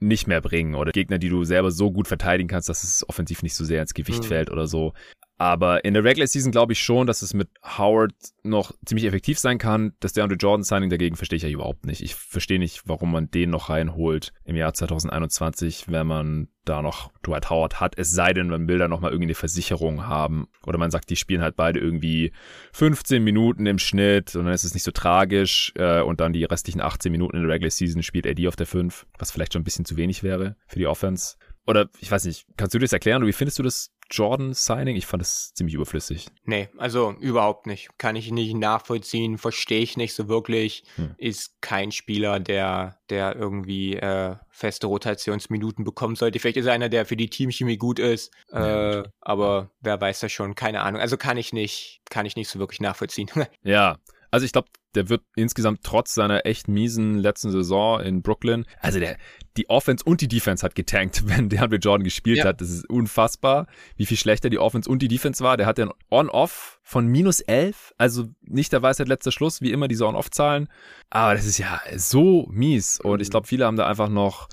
[0.00, 3.42] nicht mehr bringen oder Gegner, die du selber so gut verteidigen kannst, dass es offensiv
[3.42, 4.28] nicht so sehr ins Gewicht mhm.
[4.28, 4.92] fällt oder so.
[5.40, 9.38] Aber in der Regular Season glaube ich schon, dass es mit Howard noch ziemlich effektiv
[9.38, 9.94] sein kann.
[9.98, 12.02] Das DeAndre Jordan Signing dagegen verstehe ich ja überhaupt nicht.
[12.02, 17.10] Ich verstehe nicht, warum man den noch reinholt im Jahr 2021, wenn man da noch
[17.26, 17.96] Dwight Howard hat.
[17.96, 20.46] Es sei denn, man will da noch mal irgendwie eine Versicherung haben.
[20.66, 22.32] Oder man sagt, die spielen halt beide irgendwie
[22.74, 25.72] 15 Minuten im Schnitt und dann ist es nicht so tragisch.
[25.76, 28.66] Äh, und dann die restlichen 18 Minuten in der Regular Season spielt AD auf der
[28.66, 31.36] 5, was vielleicht schon ein bisschen zu wenig wäre für die Offense.
[31.66, 33.24] Oder ich weiß nicht, kannst du dir das erklären?
[33.26, 34.96] Wie findest du das Jordan-Signing?
[34.96, 36.26] Ich fand das ziemlich überflüssig.
[36.44, 37.90] Nee, also überhaupt nicht.
[37.98, 40.84] Kann ich nicht nachvollziehen, verstehe ich nicht so wirklich.
[40.96, 41.14] Hm.
[41.16, 46.38] Ist kein Spieler, der, der irgendwie äh, feste Rotationsminuten bekommen sollte.
[46.38, 50.32] Vielleicht ist er einer, der für die Teamchemie gut ist, äh, aber wer weiß das
[50.32, 51.00] schon, keine Ahnung.
[51.00, 53.30] Also kann ich nicht, kann ich nicht so wirklich nachvollziehen.
[53.62, 53.98] ja,
[54.30, 58.98] also ich glaube, der wird insgesamt trotz seiner echt miesen letzten Saison in Brooklyn, also
[58.98, 59.16] der,
[59.56, 62.44] die Offense und die Defense hat getankt, wenn DeAndre Jordan gespielt ja.
[62.44, 62.60] hat.
[62.60, 63.66] Das ist unfassbar,
[63.96, 65.56] wie viel schlechter die Offense und die Defense war.
[65.56, 69.72] Der hat ja ein On-Off von minus 11, also nicht der Weisheit letzter Schluss, wie
[69.72, 70.68] immer diese On-Off-Zahlen.
[71.10, 73.32] Aber das ist ja so mies und ich mhm.
[73.32, 74.48] glaube, viele haben da einfach noch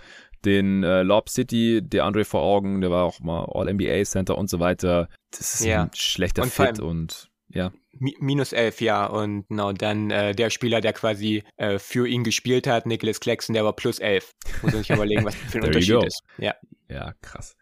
[0.45, 4.49] den äh, Lob City, der Andre vor Augen, der war auch mal All-NBA Center und
[4.49, 5.09] so weiter.
[5.31, 5.83] Das ist ja.
[5.83, 7.71] ein schlechter und Fit und ja.
[7.99, 9.05] Minus elf, ja.
[9.05, 13.53] Und genau, dann äh, der Spieler, der quasi äh, für ihn gespielt hat, Nicholas Claxton,
[13.53, 14.35] der war plus elf.
[14.61, 16.21] Muss man sich überlegen, was für ein Unterschied ist.
[16.37, 16.55] Ja.
[16.89, 17.55] Ja, krass.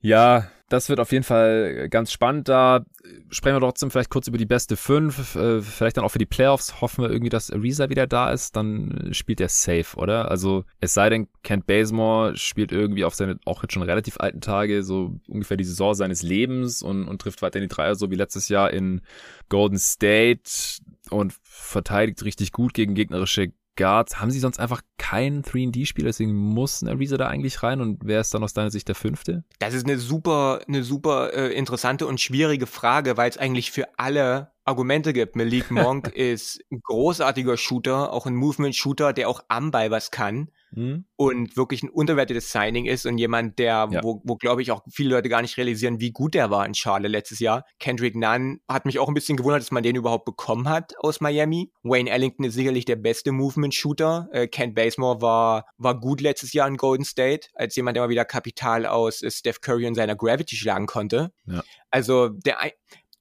[0.00, 2.48] Ja, das wird auf jeden Fall ganz spannend.
[2.48, 2.84] Da
[3.28, 5.34] sprechen wir trotzdem vielleicht kurz über die beste fünf.
[5.34, 6.80] Äh, vielleicht dann auch für die Playoffs.
[6.80, 8.54] Hoffen wir irgendwie, dass Ariza wieder da ist.
[8.54, 10.30] Dann spielt er safe, oder?
[10.30, 14.40] Also es sei denn, Kent Bazemore spielt irgendwie auf seine auch jetzt schon relativ alten
[14.40, 18.12] Tage so ungefähr die Saison seines Lebens und, und trifft weiter in die Dreier, so
[18.12, 19.00] wie letztes Jahr in
[19.48, 20.80] Golden State
[21.10, 24.20] und verteidigt richtig gut gegen gegnerische Guards.
[24.20, 28.20] Haben sie sonst einfach keinen 3D-Spieler, deswegen muss ein Ariza da eigentlich rein und wer
[28.20, 29.42] ist dann aus deiner Sicht der fünfte?
[29.58, 33.88] Das ist eine super, eine super äh, interessante und schwierige Frage, weil es eigentlich für
[33.98, 35.34] alle Argumente gibt.
[35.34, 40.50] Malik Monk ist ein großartiger Shooter, auch ein Movement-Shooter, der auch am Ball was kann
[40.72, 41.04] mhm.
[41.16, 44.02] und wirklich ein unterwertetes Signing ist und jemand, der, ja.
[44.02, 46.74] wo, wo glaube ich auch viele Leute gar nicht realisieren, wie gut der war in
[46.74, 47.64] Charlotte letztes Jahr.
[47.78, 51.20] Kendrick Nunn hat mich auch ein bisschen gewundert, dass man den überhaupt bekommen hat aus
[51.20, 51.72] Miami.
[51.82, 54.28] Wayne Ellington ist sicherlich der beste Movement-Shooter.
[54.32, 58.10] Äh, Kent Basemore war, war gut letztes Jahr in Golden State, als jemand, der mal
[58.10, 61.32] wieder Kapital aus äh, Steph Curry und seiner Gravity schlagen konnte.
[61.46, 61.62] Ja.
[61.90, 62.58] Also der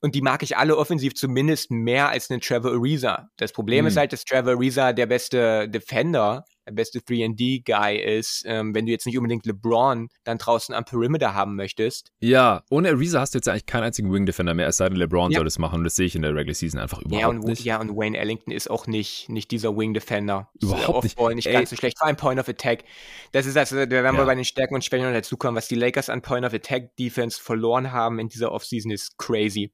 [0.02, 3.30] und die mag ich alle offensiv zumindest mehr als einen Trevor Ariza.
[3.38, 3.90] Das Problem mhm.
[3.90, 8.92] ist halt, dass Trevor Ariza der beste Defender der beste 3D-Guy ist, ähm, wenn du
[8.92, 12.12] jetzt nicht unbedingt LeBron dann draußen am Perimeter haben möchtest.
[12.20, 15.32] Ja, ohne Ariza hast du jetzt eigentlich keinen einzigen Wing-Defender mehr, es sei denn, LeBron
[15.32, 15.38] ja.
[15.38, 17.44] soll das machen und das sehe ich in der Regular Season einfach überhaupt ja, und,
[17.46, 17.64] nicht.
[17.64, 20.50] Ja, und Wayne Ellington ist auch nicht, nicht dieser Wing-Defender.
[20.62, 21.20] Überhaupt nicht.
[21.36, 21.54] nicht Ey.
[21.54, 22.84] ganz so schlecht, vor allem Point of Attack.
[23.32, 25.76] Das ist also, da werden wir bei den Stärken und Schwächen noch dazukommen, was die
[25.76, 29.72] Lakers an Point of Attack Defense verloren haben in dieser Offseason ist crazy.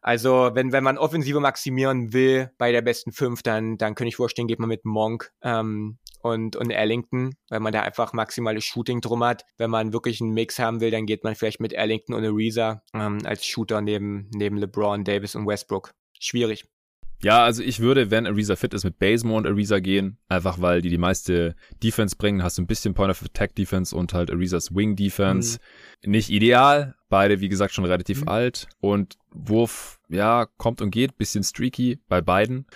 [0.00, 4.16] Also, wenn, wenn man Offensive maximieren will bei der besten fünf, dann, dann könnte ich
[4.16, 9.00] vorstellen, geht man mit Monk ähm, und, und Ellington, weil man da einfach maximales Shooting
[9.00, 9.44] drum hat.
[9.58, 12.82] Wenn man wirklich einen Mix haben will, dann geht man vielleicht mit Ellington und Ariza
[12.94, 15.92] ähm, als Shooter neben, neben LeBron, Davis und Westbrook.
[16.18, 16.64] Schwierig.
[17.22, 20.82] Ja, also ich würde, wenn Ariza fit ist, mit Bazemore und Ariza gehen, einfach weil
[20.82, 22.42] die die meiste Defense bringen.
[22.42, 25.58] Hast du ein bisschen Point of Attack Defense und halt Arizas Wing Defense.
[26.04, 26.10] Mhm.
[26.10, 28.28] Nicht ideal, beide wie gesagt schon relativ mhm.
[28.28, 32.66] alt und Wurf, ja, kommt und geht, bisschen streaky bei beiden.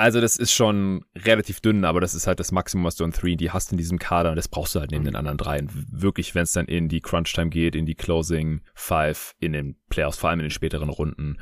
[0.00, 3.12] Also das ist schon relativ dünn, aber das ist halt das Maximum, was du an
[3.12, 5.68] 3D hast in diesem Kader und das brauchst du halt neben den anderen dreien.
[5.92, 10.16] Wirklich, wenn es dann in die Crunch-Time geht, in die Closing Five, in den Playoffs,
[10.16, 11.36] vor allem in den späteren Runden.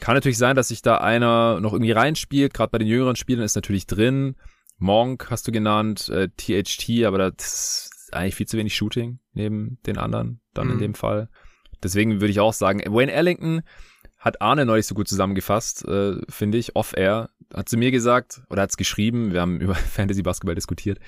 [0.00, 2.52] Kann natürlich sein, dass sich da einer noch irgendwie reinspielt.
[2.52, 4.36] Gerade bei den jüngeren Spielern ist natürlich drin.
[4.76, 9.78] Monk hast du genannt, äh, THT, aber das ist eigentlich viel zu wenig Shooting neben
[9.86, 10.72] den anderen dann mhm.
[10.74, 11.30] in dem Fall.
[11.82, 13.62] Deswegen würde ich auch sagen, Wayne Ellington
[14.24, 17.28] hat Arne neulich so gut zusammengefasst, äh, finde ich, off-air.
[17.52, 20.98] Hat zu mir gesagt, oder hat es geschrieben, wir haben über Fantasy-Basketball diskutiert.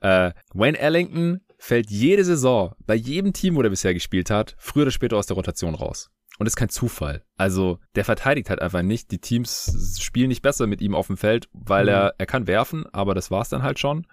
[0.00, 4.82] Äh, Wayne Ellington fällt jede Saison bei jedem Team, wo er bisher gespielt hat, früher
[4.82, 6.10] oder später aus der Rotation raus.
[6.38, 7.24] Und das ist kein Zufall.
[7.36, 9.10] Also der verteidigt halt einfach nicht.
[9.10, 11.90] Die Teams spielen nicht besser mit ihm auf dem Feld, weil mhm.
[11.90, 14.06] er, er kann werfen, aber das war's dann halt schon.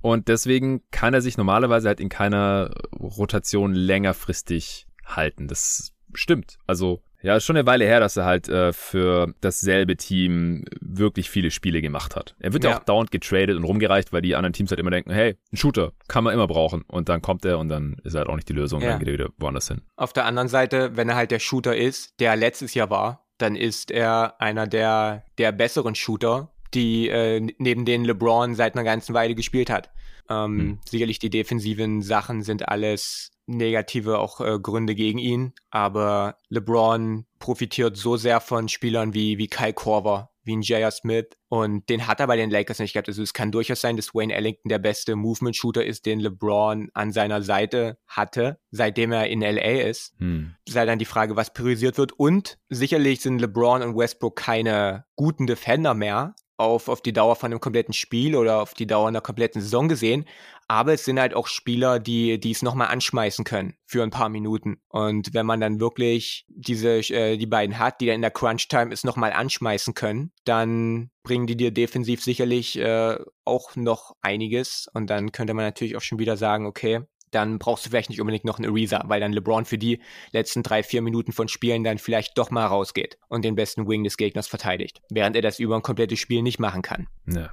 [0.00, 5.48] Und deswegen kann er sich normalerweise halt in keiner Rotation längerfristig halten.
[5.48, 6.58] Das stimmt.
[6.66, 11.30] Also ja, ist schon eine Weile her, dass er halt äh, für dasselbe Team wirklich
[11.30, 12.36] viele Spiele gemacht hat.
[12.38, 12.76] Er wird ja.
[12.76, 15.92] auch dauernd getradet und rumgereicht, weil die anderen Teams halt immer denken, hey, ein Shooter
[16.06, 16.82] kann man immer brauchen.
[16.82, 18.90] Und dann kommt er und dann ist er halt auch nicht die Lösung, ja.
[18.90, 19.82] dann geht er wieder woanders hin.
[19.96, 23.56] Auf der anderen Seite, wenn er halt der Shooter ist, der letztes Jahr war, dann
[23.56, 29.14] ist er einer der, der besseren Shooter, die äh, neben denen LeBron seit einer ganzen
[29.14, 29.90] Weile gespielt hat.
[30.30, 30.78] Ähm, hm.
[30.84, 37.96] Sicherlich die defensiven Sachen sind alles negative auch äh, Gründe gegen ihn, aber LeBron profitiert
[37.96, 40.90] so sehr von Spielern wie, wie Kyle Korver, wie ein J.R.
[40.90, 43.08] Smith und den hat er bei den Lakers nicht gehabt.
[43.08, 47.12] Also es kann durchaus sein, dass Wayne Ellington der beste Movement-Shooter ist, den LeBron an
[47.12, 50.14] seiner Seite hatte, seitdem er in LA ist.
[50.18, 50.54] Hm.
[50.68, 55.46] Sei dann die Frage, was priorisiert wird und sicherlich sind LeBron und Westbrook keine guten
[55.46, 59.20] Defender mehr, auf, auf die Dauer von einem kompletten Spiel oder auf die Dauer einer
[59.20, 60.26] kompletten Saison gesehen.
[60.68, 64.28] Aber es sind halt auch Spieler, die, die es nochmal anschmeißen können für ein paar
[64.28, 64.82] Minuten.
[64.88, 68.92] Und wenn man dann wirklich diese, äh, die beiden hat, die dann in der Crunch-Time
[68.92, 74.88] es nochmal anschmeißen können, dann bringen die dir defensiv sicherlich äh, auch noch einiges.
[74.92, 77.00] Und dann könnte man natürlich auch schon wieder sagen, okay,
[77.30, 80.00] dann brauchst du vielleicht nicht unbedingt noch einen Ariza, weil dann LeBron für die
[80.32, 84.04] letzten drei, vier Minuten von Spielen dann vielleicht doch mal rausgeht und den besten Wing
[84.04, 87.08] des Gegners verteidigt, während er das über ein komplettes Spiel nicht machen kann.
[87.26, 87.50] Ja.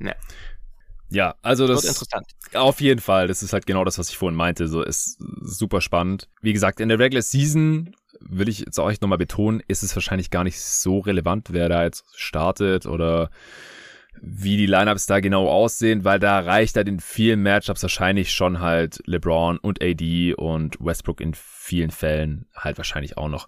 [0.00, 0.14] ja.
[1.10, 2.26] Ja, also das ist interessant.
[2.54, 4.68] Auf jeden Fall, das ist halt genau das, was ich vorhin meinte.
[4.68, 6.28] So ist super spannend.
[6.42, 10.30] Wie gesagt, in der Regular Season will ich jetzt auch nochmal betonen, ist es wahrscheinlich
[10.30, 13.30] gar nicht so relevant, wer da jetzt startet oder
[14.20, 18.60] wie die Lineups da genau aussehen, weil da reicht halt in vielen Matchups wahrscheinlich schon
[18.60, 23.46] halt LeBron und AD und Westbrook in vielen Fällen halt wahrscheinlich auch noch.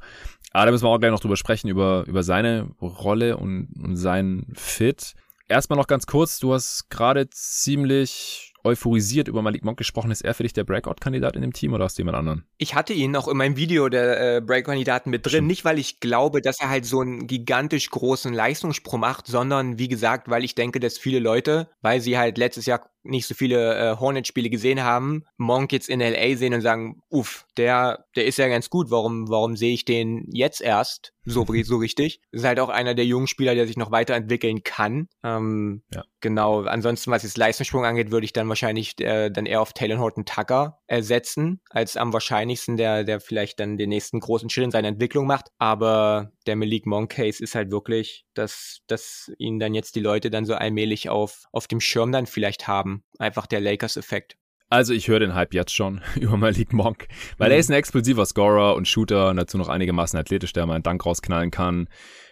[0.53, 3.97] Aber da müssen wir auch gleich noch drüber sprechen, über, über seine Rolle und, und
[3.97, 5.15] seinen Fit.
[5.51, 10.13] Erstmal noch ganz kurz, du hast gerade ziemlich euphorisiert über Malik Monk gesprochen.
[10.13, 12.45] Ist er für dich der Breakout-Kandidat in dem Team oder hast du jemand anderen?
[12.57, 15.31] Ich hatte ihn auch in meinem Video der äh, Breakout-Kandidaten mit drin.
[15.31, 15.49] Stimmt.
[15.49, 19.89] Nicht, weil ich glaube, dass er halt so einen gigantisch großen Leistungssprung macht, sondern wie
[19.89, 23.77] gesagt, weil ich denke, dass viele Leute, weil sie halt letztes Jahr nicht so viele
[23.77, 28.39] äh, Hornet-Spiele gesehen haben, Monk jetzt in LA sehen und sagen, uff, der, der ist
[28.39, 32.21] ja ganz gut, warum, warum sehe ich den jetzt erst so, so richtig?
[32.31, 35.09] Ist halt auch einer der jungen Spieler, der sich noch weiterentwickeln kann.
[35.23, 36.05] Ähm, ja.
[36.21, 39.99] Genau, ansonsten, was jetzt Leistungssprung angeht, würde ich dann wahrscheinlich äh, dann eher auf Taylor
[39.99, 44.71] Horton Tucker ersetzen, als am wahrscheinlichsten, der, der vielleicht dann den nächsten großen Schritt in
[44.71, 45.49] seiner Entwicklung macht.
[45.59, 50.31] Aber der Malik Monk Case ist halt wirklich, dass, dass ihn dann jetzt die Leute
[50.31, 52.90] dann so allmählich auf, auf dem Schirm dann vielleicht haben.
[53.19, 54.37] Einfach der Lakers-Effekt.
[54.69, 57.53] Also ich höre den Hype jetzt schon über Malik Monk, weil mhm.
[57.53, 60.85] er ist ein explosiver Scorer und Shooter und dazu noch einigermaßen athletisch, der mal einen
[60.85, 61.89] Dank rausknallen kann.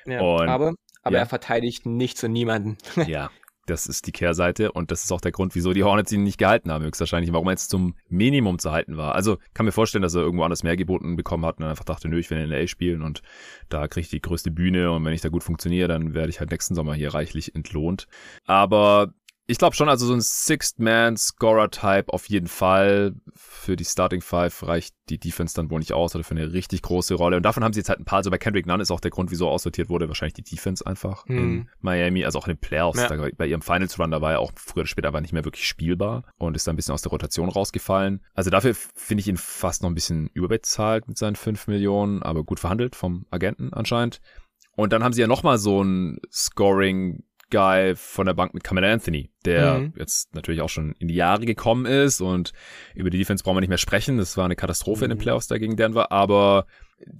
[0.06, 1.22] Ja, und, aber aber ja.
[1.22, 2.76] er verteidigt nichts und niemanden.
[3.06, 3.30] ja,
[3.66, 6.38] das ist die Kehrseite und das ist auch der Grund, wieso die Hornets ihn nicht
[6.38, 9.14] gehalten haben, höchstwahrscheinlich, warum er jetzt zum Minimum zu halten war.
[9.14, 11.84] Also kann mir vorstellen, dass er irgendwo anders mehr geboten bekommen hat und dann einfach
[11.84, 13.22] dachte, nö, ich will in LA spielen und
[13.68, 16.40] da kriege ich die größte Bühne und wenn ich da gut funktioniere, dann werde ich
[16.40, 18.06] halt nächsten Sommer hier reichlich entlohnt.
[18.46, 19.12] Aber
[19.50, 23.14] Ich glaube schon, also so ein Sixth-Man-Scorer-Type auf jeden Fall.
[23.34, 26.82] Für die Starting Five reicht die Defense dann wohl nicht aus oder für eine richtig
[26.82, 27.38] große Rolle.
[27.38, 28.18] Und davon haben sie jetzt halt ein paar.
[28.18, 31.24] Also bei Kendrick Nunn ist auch der Grund, wieso aussortiert wurde, wahrscheinlich die Defense einfach
[31.24, 31.38] hm.
[31.38, 33.00] in Miami, also auch in den Playoffs.
[33.00, 33.08] Ja.
[33.08, 35.46] Da, bei ihrem Finals Run, da war er auch früher oder später aber nicht mehr
[35.46, 38.22] wirklich spielbar und ist dann ein bisschen aus der Rotation rausgefallen.
[38.34, 42.44] Also dafür finde ich ihn fast noch ein bisschen überbezahlt mit seinen 5 Millionen, aber
[42.44, 44.20] gut verhandelt vom Agenten anscheinend.
[44.76, 48.90] Und dann haben sie ja nochmal so ein Scoring Guy von der Bank mit Camille
[48.90, 49.92] Anthony, der mhm.
[49.96, 52.52] jetzt natürlich auch schon in die Jahre gekommen ist und
[52.94, 54.18] über die Defense brauchen wir nicht mehr sprechen.
[54.18, 55.04] Das war eine Katastrophe mhm.
[55.04, 55.22] in den mhm.
[55.22, 56.66] Playoffs da gegen Denver, aber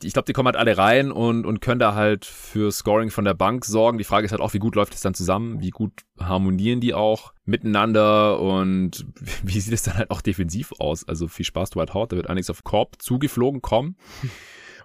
[0.03, 3.25] ich glaube, die kommen halt alle rein und, und können da halt für Scoring von
[3.25, 3.99] der Bank sorgen.
[3.99, 5.61] Die Frage ist halt auch, wie gut läuft es dann zusammen?
[5.61, 9.07] Wie gut harmonieren die auch miteinander und
[9.45, 11.07] wie sieht es dann halt auch defensiv aus?
[11.07, 13.97] Also viel Spaß, Dwight Howard, da wird einiges auf Korb zugeflogen kommen.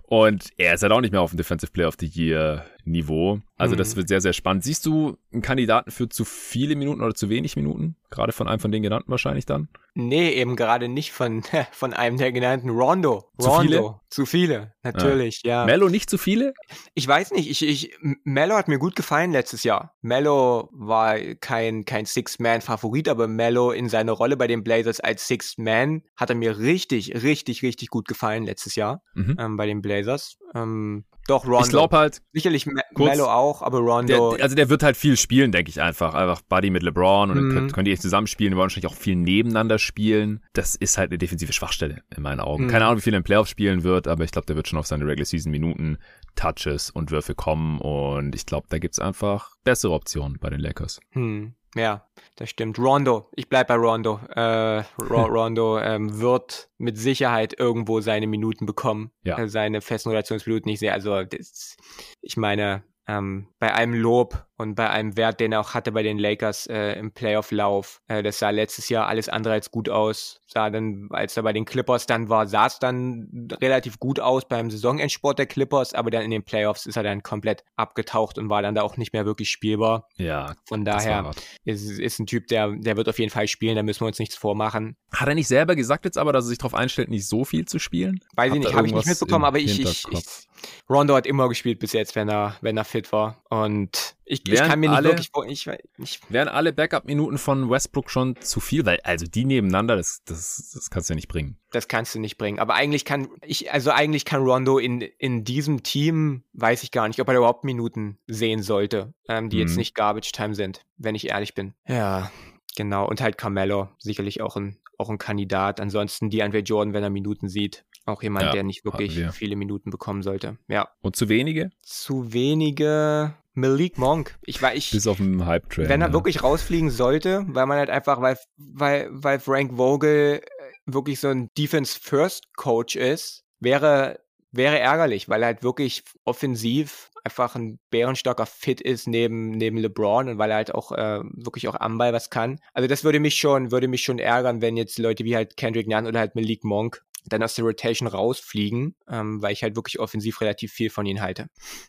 [0.04, 3.42] Und er ist halt auch nicht mehr auf dem Defensive Player of the Year Niveau.
[3.58, 3.78] Also mhm.
[3.78, 4.64] das wird sehr, sehr spannend.
[4.64, 7.96] Siehst du einen Kandidaten für zu viele Minuten oder zu wenig Minuten?
[8.14, 9.70] Gerade von einem von den genannten wahrscheinlich dann?
[9.96, 12.70] Nee, eben gerade nicht von, von einem der genannten.
[12.70, 13.32] Rondo.
[13.40, 13.62] Zu Rondo.
[13.64, 14.00] viele?
[14.10, 15.62] Zu viele, natürlich, ja.
[15.62, 15.66] ja.
[15.66, 16.54] Mello nicht zu viele?
[16.94, 17.50] Ich weiß nicht.
[17.50, 19.96] Ich, ich, Mello hat mir gut gefallen letztes Jahr.
[20.02, 26.04] Mello war kein, kein Six-Man-Favorit, aber Mello in seiner Rolle bei den Blazers als Six-Man
[26.16, 29.36] hat er mir richtig, richtig, richtig gut gefallen letztes Jahr mhm.
[29.40, 30.38] ähm, bei den Blazers.
[30.54, 31.62] Ähm, doch, Rondo.
[31.62, 32.22] Ich glaube halt.
[32.34, 34.36] Sicherlich kurz, Melo auch, aber Rondo.
[34.36, 36.14] Der, also der wird halt viel spielen, denke ich einfach.
[36.14, 37.50] Einfach Buddy mit LeBron und mhm.
[37.50, 38.52] dann könnt, könnt ihr zusammen spielen.
[38.52, 40.44] Die wollen wahrscheinlich auch viel nebeneinander spielen.
[40.54, 42.66] Das ist halt eine defensive Schwachstelle in meinen Augen.
[42.66, 42.70] Mhm.
[42.70, 44.80] Keine Ahnung, wie viel er im Playoff spielen wird, aber ich glaube, der wird schon
[44.80, 45.98] auf seine Regular Season Minuten,
[46.36, 51.00] Touches und Würfe kommen und ich glaube, da gibt's einfach bessere Optionen bei den Lakers.
[51.14, 51.54] Mhm.
[51.76, 52.78] Ja, das stimmt.
[52.80, 54.20] Rondo, ich bleib bei Rondo.
[54.36, 59.12] Äh, Rondo ähm, wird mit Sicherheit irgendwo seine Minuten bekommen.
[59.24, 59.40] Ja.
[59.40, 60.72] Äh, seine festen Rotationsminuten.
[60.72, 61.78] Ich sehe, also das,
[62.22, 66.02] ich meine, ähm, bei allem Lob und bei einem Wert, den er auch hatte bei
[66.02, 68.02] den Lakers äh, im Playoff-Lauf.
[68.08, 70.42] Äh, das sah letztes Jahr alles andere als gut aus.
[70.48, 74.48] Sah dann, als er bei den Clippers dann war, sah es dann relativ gut aus
[74.48, 78.50] beim Saisonendsport der Clippers, aber dann in den Playoffs ist er dann komplett abgetaucht und
[78.50, 80.08] war dann da auch nicht mehr wirklich spielbar.
[80.18, 80.56] Ja.
[80.66, 81.32] Von daher
[81.66, 84.20] ist, ist ein Typ, der, der wird auf jeden Fall spielen, da müssen wir uns
[84.20, 84.96] nichts vormachen.
[85.14, 87.66] Hat er nicht selber gesagt jetzt aber, dass er sich darauf einstellt, nicht so viel
[87.66, 88.20] zu spielen?
[88.36, 90.48] Weiß ich nicht, habe ich nicht mitbekommen, aber ich, ich, ich,
[90.90, 93.42] Rondo hat immer gespielt bis jetzt, wenn er, wenn er fit war.
[93.50, 95.32] Und ich, ich kann mir nicht alle, wirklich.
[95.48, 98.86] Ich, ich, wären alle Backup-Minuten von Westbrook schon zu viel?
[98.86, 101.58] Weil, also die nebeneinander, das, das, das kannst du ja nicht bringen.
[101.72, 102.60] Das kannst du nicht bringen.
[102.60, 107.08] Aber eigentlich kann ich, also eigentlich kann Rondo in, in diesem Team, weiß ich gar
[107.08, 109.62] nicht, ob er überhaupt Minuten sehen sollte, ähm, die mhm.
[109.64, 111.74] jetzt nicht Garbage Time sind, wenn ich ehrlich bin.
[111.88, 112.32] Ja,
[112.76, 113.08] genau.
[113.08, 115.82] Und halt Carmelo, sicherlich auch ein, auch ein Kandidat.
[115.82, 117.86] Ansonsten DeAndre Jordan, wenn er Minuten sieht.
[118.06, 120.58] Auch jemand, ja, der nicht wirklich viele Minuten bekommen sollte.
[120.68, 120.90] Ja.
[121.02, 121.70] Und zu wenige?
[121.82, 123.36] Zu wenige.
[123.56, 124.36] Malik Monk.
[124.46, 124.92] Ich war ich.
[124.92, 125.88] Bis auf den Hype-Train.
[125.88, 126.14] Wenn er ja.
[126.14, 130.42] wirklich rausfliegen sollte, weil man halt einfach, weil, weil, weil Frank Vogel äh,
[130.86, 134.20] wirklich so ein Defense-First-Coach ist, wäre,
[134.52, 140.28] wäre ärgerlich, weil er halt wirklich offensiv einfach ein bärenstarker Fit ist neben, neben LeBron
[140.28, 142.60] und weil er halt auch äh, wirklich auch am Ball was kann.
[142.74, 145.88] Also das würde mich schon, würde mich schon ärgern, wenn jetzt Leute wie halt Kendrick
[145.88, 150.00] Nunn oder halt Malik Monk dann aus der Rotation rausfliegen, ähm, weil ich halt wirklich
[150.00, 151.48] offensiv relativ viel von ihnen halte.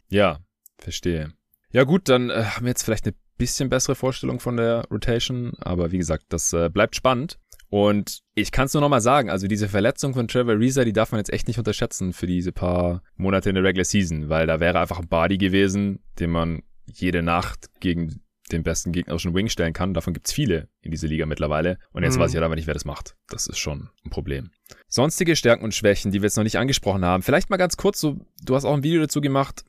[0.08, 0.38] Ja,
[0.78, 1.32] verstehe.
[1.70, 5.54] Ja gut, dann äh, haben wir jetzt vielleicht eine bisschen bessere Vorstellung von der Rotation,
[5.58, 7.38] aber wie gesagt, das äh, bleibt spannend.
[7.68, 11.10] Und ich kann es nur nochmal sagen, also diese Verletzung von Trevor Reza, die darf
[11.10, 14.60] man jetzt echt nicht unterschätzen für diese paar Monate in der Regular Season, weil da
[14.60, 18.20] wäre einfach ein Body gewesen, den man jede Nacht gegen
[18.52, 19.94] den besten gegnerischen Wing stellen kann.
[19.94, 21.78] Davon gibt's viele in dieser Liga mittlerweile.
[21.92, 22.20] Und jetzt mhm.
[22.20, 23.16] weiß ich halt aber nicht, wer das macht.
[23.28, 24.50] Das ist schon ein Problem.
[24.88, 27.22] Sonstige Stärken und Schwächen, die wir jetzt noch nicht angesprochen haben.
[27.22, 29.64] Vielleicht mal ganz kurz so, du hast auch ein Video dazu gemacht.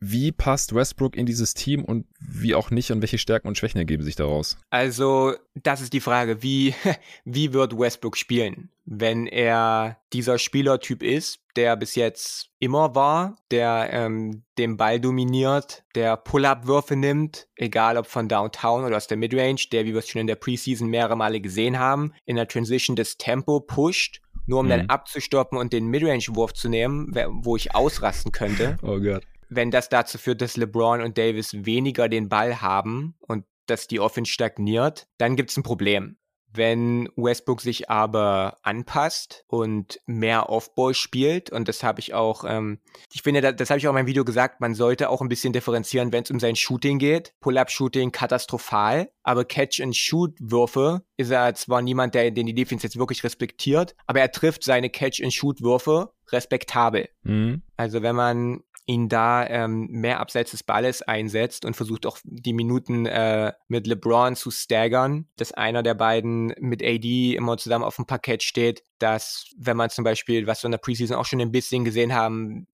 [0.00, 3.78] Wie passt Westbrook in dieses Team und wie auch nicht und welche Stärken und Schwächen
[3.78, 4.56] ergeben sich daraus?
[4.70, 6.74] Also, das ist die Frage, wie,
[7.24, 13.88] wie wird Westbrook spielen, wenn er dieser Spielertyp ist, der bis jetzt immer war, der
[13.92, 19.66] ähm, den Ball dominiert, der Pull-up-Würfe nimmt, egal ob von Downtown oder aus der Midrange,
[19.72, 22.94] der, wie wir es schon in der Preseason mehrere Male gesehen haben, in der Transition
[22.94, 24.70] das Tempo pusht nur um mhm.
[24.70, 28.78] dann abzustoppen und den Midrange-Wurf zu nehmen, wo ich ausrasten könnte.
[28.80, 33.44] Oh Gott wenn das dazu führt, dass LeBron und Davis weniger den Ball haben und
[33.66, 36.16] dass die Offense stagniert, dann gibt es ein Problem.
[36.50, 42.80] Wenn Westbrook sich aber anpasst und mehr Offball spielt, und das habe ich auch, ähm,
[43.12, 45.28] ich finde, das, das habe ich auch in meinem Video gesagt, man sollte auch ein
[45.28, 47.34] bisschen differenzieren, wenn es um sein Shooting geht.
[47.40, 53.94] Pull-up-Shooting katastrophal, aber Catch-and-Shoot-Würfe ist er zwar niemand, der den die Defense jetzt wirklich respektiert,
[54.06, 57.08] aber er trifft seine Catch-and-Shoot-Würfe respektabel.
[57.22, 57.62] Mhm.
[57.76, 62.54] Also wenn man ihn da ähm, mehr abseits des Balles einsetzt und versucht auch die
[62.54, 67.96] Minuten äh, mit LeBron zu staggern, dass einer der beiden mit AD immer zusammen auf
[67.96, 71.42] dem Parkett steht, dass wenn man zum Beispiel, was wir in der Preseason auch schon
[71.42, 72.66] ein bisschen gesehen haben,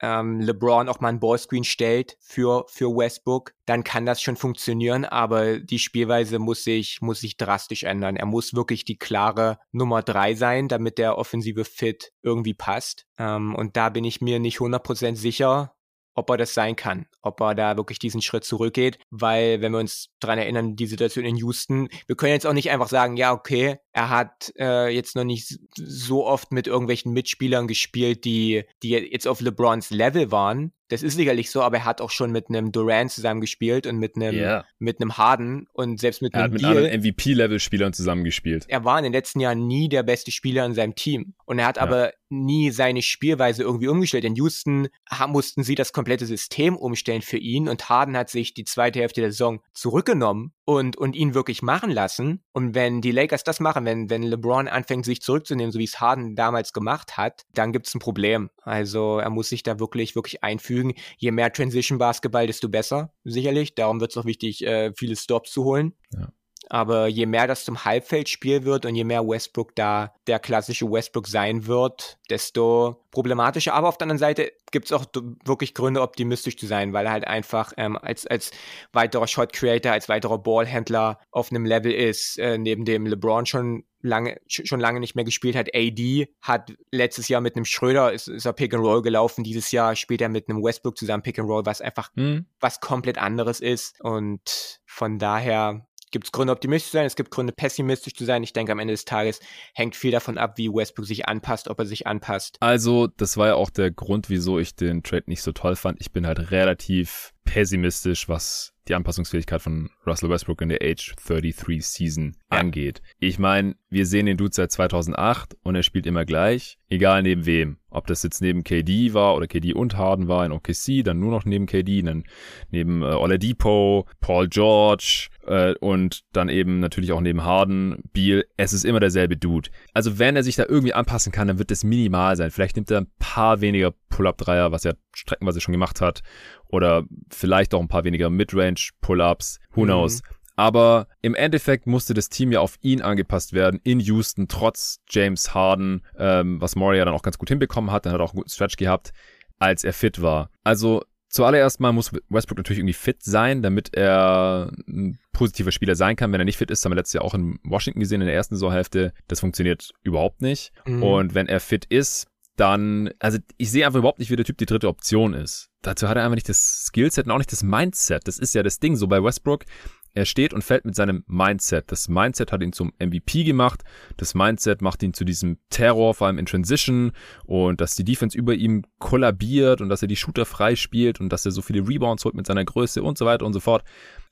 [0.00, 5.04] ähm, LeBron auch mal ein Ballscreen stellt für, für Westbrook, dann kann das schon funktionieren,
[5.04, 8.16] aber die Spielweise muss sich, muss sich drastisch ändern.
[8.16, 13.06] Er muss wirklich die klare Nummer drei sein, damit der offensive Fit irgendwie passt.
[13.18, 15.74] Ähm, und da bin ich mir nicht 100% sicher,
[16.14, 19.78] ob er das sein kann, ob er da wirklich diesen Schritt zurückgeht, weil wenn wir
[19.78, 23.32] uns dran erinnern, die Situation in Houston, wir können jetzt auch nicht einfach sagen, ja,
[23.32, 28.90] okay, er hat äh, jetzt noch nicht so oft mit irgendwelchen Mitspielern gespielt, die, die
[28.90, 32.48] jetzt auf LeBrons Level waren, das ist sicherlich so, aber er hat auch schon mit
[32.48, 34.64] einem Durant zusammengespielt und mit einem, yeah.
[34.78, 38.66] mit einem Harden und selbst mit er einem hat mit Deal, anderen MVP-Level-Spielern zusammengespielt.
[38.68, 41.34] Er war in den letzten Jahren nie der beste Spieler in seinem Team.
[41.46, 41.82] Und er hat ja.
[41.82, 44.24] aber nie seine Spielweise irgendwie umgestellt.
[44.24, 44.88] In Houston
[45.28, 49.20] mussten sie das komplette System umstellen für ihn und Harden hat sich die zweite Hälfte
[49.20, 52.44] der Saison zurückgenommen und, und ihn wirklich machen lassen.
[52.52, 56.00] Und wenn die Lakers das machen, wenn, wenn LeBron anfängt, sich zurückzunehmen, so wie es
[56.00, 58.50] Harden damals gemacht hat, dann gibt es ein Problem.
[58.62, 60.94] Also er muss sich da wirklich, wirklich einfügen.
[61.18, 63.74] Je mehr Transition-Basketball, desto besser, sicherlich.
[63.74, 65.94] Darum wird es auch wichtig, äh, viele Stops zu holen.
[66.12, 66.28] Ja.
[66.70, 71.26] Aber je mehr das zum Halbfeldspiel wird und je mehr Westbrook da der klassische Westbrook
[71.26, 73.74] sein wird, desto problematischer.
[73.74, 75.04] Aber auf der anderen Seite gibt es auch
[75.44, 78.52] wirklich Gründe, optimistisch zu sein, weil er halt einfach ähm, als, als
[78.92, 83.84] weiterer Shot Creator, als weiterer Ballhändler auf einem Level ist, äh, neben dem LeBron schon
[84.02, 85.68] lange, schon lange nicht mehr gespielt hat.
[85.74, 89.44] AD hat letztes Jahr mit einem Schröder ist, ist er Pick and Roll gelaufen.
[89.44, 92.46] Dieses Jahr spielt er mit einem Westbrook zusammen Pick and Roll, was einfach mhm.
[92.60, 94.00] was komplett anderes ist.
[94.00, 98.42] Und von daher gibt es Gründe, optimistisch zu sein, es gibt Gründe, pessimistisch zu sein.
[98.42, 99.40] Ich denke, am Ende des Tages
[99.74, 102.56] hängt viel davon ab, wie Westbrook sich anpasst, ob er sich anpasst.
[102.60, 106.00] Also, das war ja auch der Grund, wieso ich den Trade nicht so toll fand.
[106.00, 111.84] Ich bin halt relativ pessimistisch, was die Anpassungsfähigkeit von Russell Westbrook in der Age 33
[111.84, 112.58] Season ja.
[112.58, 113.02] angeht.
[113.18, 117.46] Ich meine, wir sehen den Dude seit 2008 und er spielt immer gleich, egal neben
[117.46, 117.78] wem.
[117.90, 121.32] Ob das jetzt neben KD war oder KD und Harden war in OKC, dann nur
[121.32, 122.24] noch neben KD, dann
[122.70, 128.44] neben äh, Oladipo, Paul George äh, und dann eben natürlich auch neben Harden, Beal.
[128.56, 129.70] Es ist immer derselbe Dude.
[129.92, 132.52] Also wenn er sich da irgendwie anpassen kann, dann wird das minimal sein.
[132.52, 136.22] Vielleicht nimmt er ein paar weniger Pull-Up-Dreier, was er streckenweise schon gemacht hat
[136.70, 139.86] oder vielleicht auch ein paar weniger Midrange Pull-ups, who mhm.
[139.86, 140.22] knows.
[140.56, 145.54] Aber im Endeffekt musste das Team ja auf ihn angepasst werden in Houston, trotz James
[145.54, 148.04] Harden, ähm, was Moria dann auch ganz gut hinbekommen hat.
[148.04, 149.12] Dann hat er auch einen guten Stretch gehabt,
[149.58, 150.50] als er fit war.
[150.62, 156.16] Also zuallererst mal muss Westbrook natürlich irgendwie fit sein, damit er ein positiver Spieler sein
[156.16, 156.30] kann.
[156.32, 158.36] Wenn er nicht fit ist, haben wir letztes Jahr auch in Washington gesehen in der
[158.36, 159.14] ersten Saisonhälfte.
[159.28, 160.72] Das funktioniert überhaupt nicht.
[160.84, 161.02] Mhm.
[161.02, 162.26] Und wenn er fit ist,
[162.60, 165.70] dann, also ich sehe einfach überhaupt nicht, wie der Typ die dritte Option ist.
[165.80, 168.28] Dazu hat er einfach nicht das Skillset und auch nicht das Mindset.
[168.28, 168.96] Das ist ja das Ding.
[168.96, 169.64] So bei Westbrook,
[170.12, 171.90] er steht und fällt mit seinem Mindset.
[171.90, 173.82] Das Mindset hat ihn zum MVP gemacht.
[174.18, 177.12] Das Mindset macht ihn zu diesem Terror, vor allem in Transition
[177.46, 181.30] und dass die Defense über ihm kollabiert und dass er die Shooter frei spielt und
[181.30, 183.84] dass er so viele Rebounds holt mit seiner Größe und so weiter und so fort.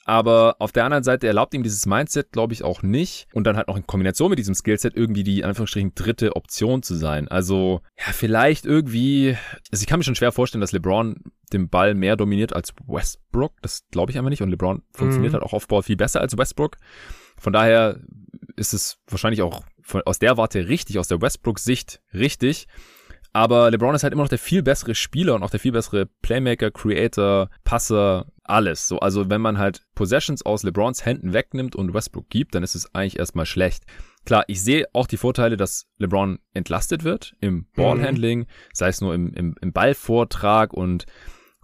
[0.09, 3.28] Aber auf der anderen Seite erlaubt ihm dieses Mindset, glaube ich, auch nicht.
[3.34, 6.82] Und dann halt noch in Kombination mit diesem Skillset irgendwie die, in Anführungsstrichen, dritte Option
[6.82, 7.28] zu sein.
[7.28, 9.36] Also, ja, vielleicht irgendwie,
[9.70, 13.52] also ich kann mir schon schwer vorstellen, dass LeBron den Ball mehr dominiert als Westbrook.
[13.61, 14.40] Das glaube ich einfach nicht.
[14.40, 15.34] Und LeBron funktioniert mhm.
[15.34, 16.78] halt auch auf Ball viel besser als Westbrook.
[17.36, 18.00] Von daher
[18.56, 22.66] ist es wahrscheinlich auch von, aus der Warte richtig, aus der Westbrook-Sicht richtig.
[23.39, 26.07] Aber LeBron ist halt immer noch der viel bessere Spieler und auch der viel bessere
[26.22, 28.89] Playmaker, Creator, Passer, alles.
[28.89, 32.74] So, also wenn man halt Possessions aus LeBrons Händen wegnimmt und Westbrook gibt, dann ist
[32.74, 33.84] es eigentlich erstmal schlecht.
[34.26, 38.47] Klar, ich sehe auch die Vorteile, dass LeBron entlastet wird im Ballhandling, mhm.
[38.72, 41.07] sei es nur im, im, im Ballvortrag und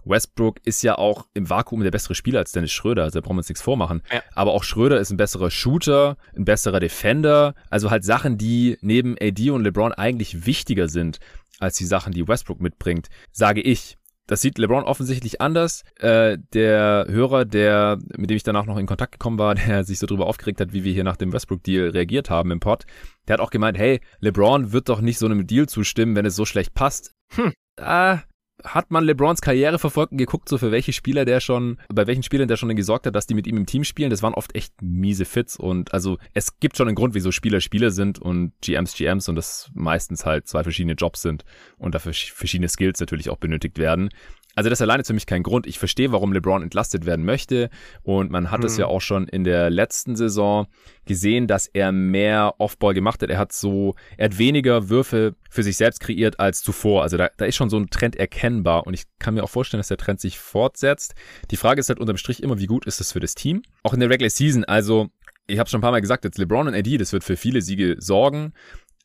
[0.05, 3.35] Westbrook ist ja auch im Vakuum der bessere Spieler als Dennis Schröder, also da brauchen
[3.35, 4.01] wir uns nichts vormachen.
[4.13, 4.21] Ja.
[4.33, 9.15] Aber auch Schröder ist ein besserer Shooter, ein besserer Defender, also halt Sachen, die neben
[9.19, 11.19] AD und LeBron eigentlich wichtiger sind
[11.59, 13.97] als die Sachen, die Westbrook mitbringt, sage ich.
[14.27, 15.83] Das sieht LeBron offensichtlich anders.
[15.99, 19.99] Äh, der Hörer, der, mit dem ich danach noch in Kontakt gekommen war, der sich
[19.99, 22.85] so drüber aufgeregt hat, wie wir hier nach dem Westbrook-Deal reagiert haben im Pod,
[23.27, 26.35] der hat auch gemeint, hey, LeBron wird doch nicht so einem Deal zustimmen, wenn es
[26.35, 27.11] so schlecht passt.
[27.35, 27.53] Hm.
[27.79, 28.21] Ah,
[28.63, 32.23] hat man LeBrons Karriere verfolgt und geguckt, so für welche Spieler der schon, bei welchen
[32.23, 34.09] Spielern der schon gesorgt hat, dass die mit ihm im Team spielen.
[34.09, 37.61] Das waren oft echt miese Fits und also es gibt schon einen Grund, wieso Spieler
[37.61, 41.43] Spieler sind und GMs GMs und das meistens halt zwei verschiedene Jobs sind
[41.77, 44.09] und dafür verschiedene Skills natürlich auch benötigt werden.
[44.55, 45.67] Also das alleine ist für mich kein Grund.
[45.67, 47.69] Ich verstehe, warum LeBron entlastet werden möchte.
[48.03, 48.81] Und man hat es mhm.
[48.81, 50.67] ja auch schon in der letzten Saison
[51.05, 53.29] gesehen, dass er mehr Offball gemacht hat.
[53.29, 57.03] Er hat so, er hat weniger Würfe für sich selbst kreiert als zuvor.
[57.03, 58.87] Also da, da ist schon so ein Trend erkennbar.
[58.87, 61.15] Und ich kann mir auch vorstellen, dass der Trend sich fortsetzt.
[61.51, 63.61] Die Frage ist halt unterm Strich immer, wie gut ist das für das Team?
[63.83, 64.63] Auch in der Regular Season.
[64.63, 65.09] Also
[65.47, 67.61] ich habe schon ein paar Mal gesagt, jetzt LeBron und AD, das wird für viele
[67.61, 68.53] Siege sorgen.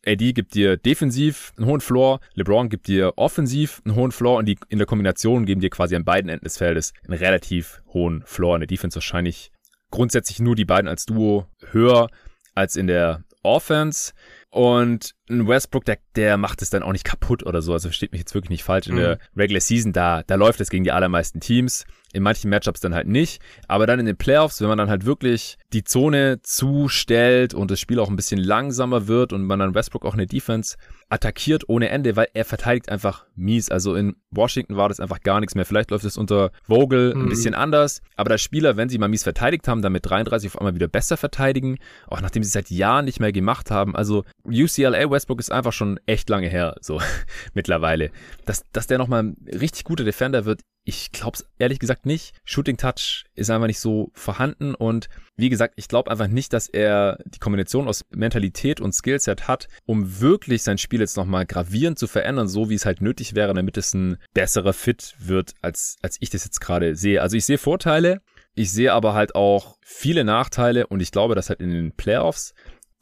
[0.07, 4.47] AD gibt dir defensiv einen hohen Floor, LeBron gibt dir offensiv einen hohen Floor und
[4.47, 8.23] die in der Kombination geben dir quasi an beiden Enden des Feldes einen relativ hohen
[8.25, 8.57] Floor.
[8.57, 9.53] In der Defense wahrscheinlich
[9.91, 12.09] grundsätzlich nur die beiden als Duo höher
[12.55, 14.13] als in der Offense.
[14.51, 17.73] Und ein Westbrook, der, der macht es dann auch nicht kaputt oder so.
[17.73, 18.89] Also versteht mich jetzt wirklich nicht falsch.
[18.89, 19.01] In mhm.
[19.01, 22.95] der Regular Season, da, da läuft es gegen die allermeisten Teams in manchen Matchups dann
[22.95, 23.41] halt nicht.
[23.69, 27.79] Aber dann in den Playoffs, wenn man dann halt wirklich die Zone zustellt und das
[27.81, 30.77] Spiel auch ein bisschen langsamer wird und man dann Westbrook auch eine Defense
[31.09, 33.69] attackiert ohne Ende, weil er verteidigt einfach mies.
[33.69, 35.65] Also in Washington war das einfach gar nichts mehr.
[35.65, 37.29] Vielleicht läuft es unter Vogel ein mhm.
[37.29, 40.59] bisschen anders, aber dass Spieler, wenn sie mal mies verteidigt haben, dann mit 33 auf
[40.59, 43.97] einmal wieder besser verteidigen, auch nachdem sie es seit Jahren nicht mehr gemacht haben.
[43.97, 47.01] Also UCLA Westbrook ist einfach schon echt lange her, so
[47.55, 48.11] mittlerweile.
[48.47, 52.35] Dass, dass der nochmal ein richtig guter Defender wird, ich glaube es ehrlich gesagt nicht.
[52.45, 56.69] Shooting Touch ist einfach nicht so vorhanden und wie gesagt, ich glaube einfach nicht, dass
[56.69, 61.99] er die Kombination aus Mentalität und Skillset hat, um wirklich sein Spiel jetzt nochmal gravierend
[61.99, 65.97] zu verändern, so wie es halt nötig wäre, damit es ein besserer Fit wird, als,
[66.03, 67.21] als ich das jetzt gerade sehe.
[67.21, 68.23] Also ich sehe Vorteile,
[68.55, 72.55] ich sehe aber halt auch viele Nachteile und ich glaube, dass halt in den Playoffs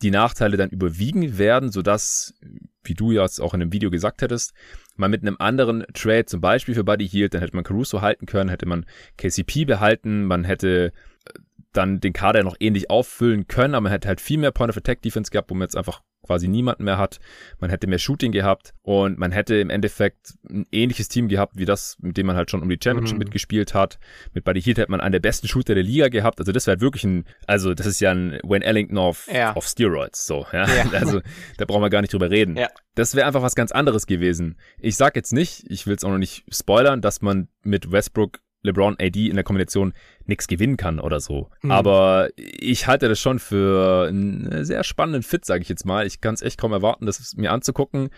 [0.02, 2.34] die Nachteile dann überwiegen werden, sodass,
[2.84, 4.54] wie du ja auch in dem Video gesagt hättest,
[4.96, 8.26] man mit einem anderen Trade, zum Beispiel für Buddy Hield, dann hätte man Caruso halten
[8.26, 8.86] können, hätte man
[9.16, 10.92] KCP behalten, man hätte
[11.26, 11.38] äh,
[11.72, 14.76] dann den Kader noch ähnlich auffüllen können, aber man hätte halt viel mehr Point of
[14.76, 17.18] Attack Defense gehabt, wo man jetzt einfach quasi niemanden mehr hat.
[17.58, 21.64] Man hätte mehr Shooting gehabt und man hätte im Endeffekt ein ähnliches Team gehabt, wie
[21.64, 23.20] das, mit dem man halt schon um die Championship mhm.
[23.20, 23.98] mitgespielt hat.
[24.34, 26.38] Mit Buddy Hield hätte man einen der besten Shooter der Liga gehabt.
[26.38, 29.54] Also das wäre halt wirklich ein, also das ist ja ein Wayne Ellington auf, ja.
[29.54, 30.66] auf Steroids, so, ja.
[30.68, 30.84] ja.
[30.98, 31.20] Also
[31.56, 32.56] da brauchen wir gar nicht drüber reden.
[32.56, 32.68] Ja.
[32.94, 34.58] Das wäre einfach was ganz anderes gewesen.
[34.78, 38.40] Ich sag jetzt nicht, ich will es auch noch nicht spoilern, dass man mit Westbrook
[38.62, 39.92] LeBron AD in der Kombination
[40.26, 41.50] nichts gewinnen kann oder so.
[41.62, 41.70] Mhm.
[41.70, 46.06] Aber ich halte das schon für einen sehr spannenden Fit, sage ich jetzt mal.
[46.06, 48.10] Ich kann es echt kaum erwarten, das mir anzugucken.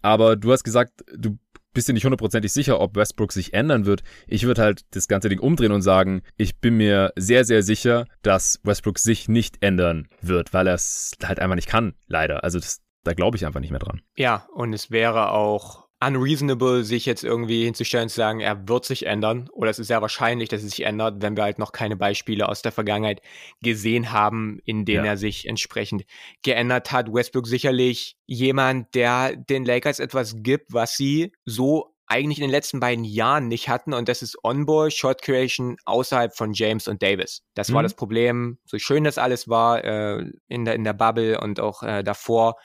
[0.00, 1.38] Aber du hast gesagt, du
[1.72, 4.02] bist dir nicht hundertprozentig sicher, ob Westbrook sich ändern wird.
[4.26, 8.06] Ich würde halt das ganze Ding umdrehen und sagen, ich bin mir sehr, sehr sicher,
[8.22, 12.44] dass Westbrook sich nicht ändern wird, weil er es halt einfach nicht kann, leider.
[12.44, 14.02] Also das, da glaube ich einfach nicht mehr dran.
[14.16, 18.84] Ja, und es wäre auch unreasonable, sich jetzt irgendwie hinzustellen und zu sagen, er wird
[18.84, 19.48] sich ändern.
[19.52, 22.48] Oder es ist sehr wahrscheinlich, dass es sich ändert, wenn wir halt noch keine Beispiele
[22.48, 23.22] aus der Vergangenheit
[23.62, 25.12] gesehen haben, in denen ja.
[25.12, 26.04] er sich entsprechend
[26.42, 27.12] geändert hat.
[27.12, 32.80] Westbrook sicherlich jemand, der den Lakers etwas gibt, was sie so eigentlich in den letzten
[32.80, 37.42] beiden Jahren nicht hatten und das ist Onboard Short Creation außerhalb von James und Davis.
[37.54, 37.74] Das mhm.
[37.74, 38.58] war das Problem.
[38.66, 42.56] So schön das alles war äh, in der in der Bubble und auch äh, davor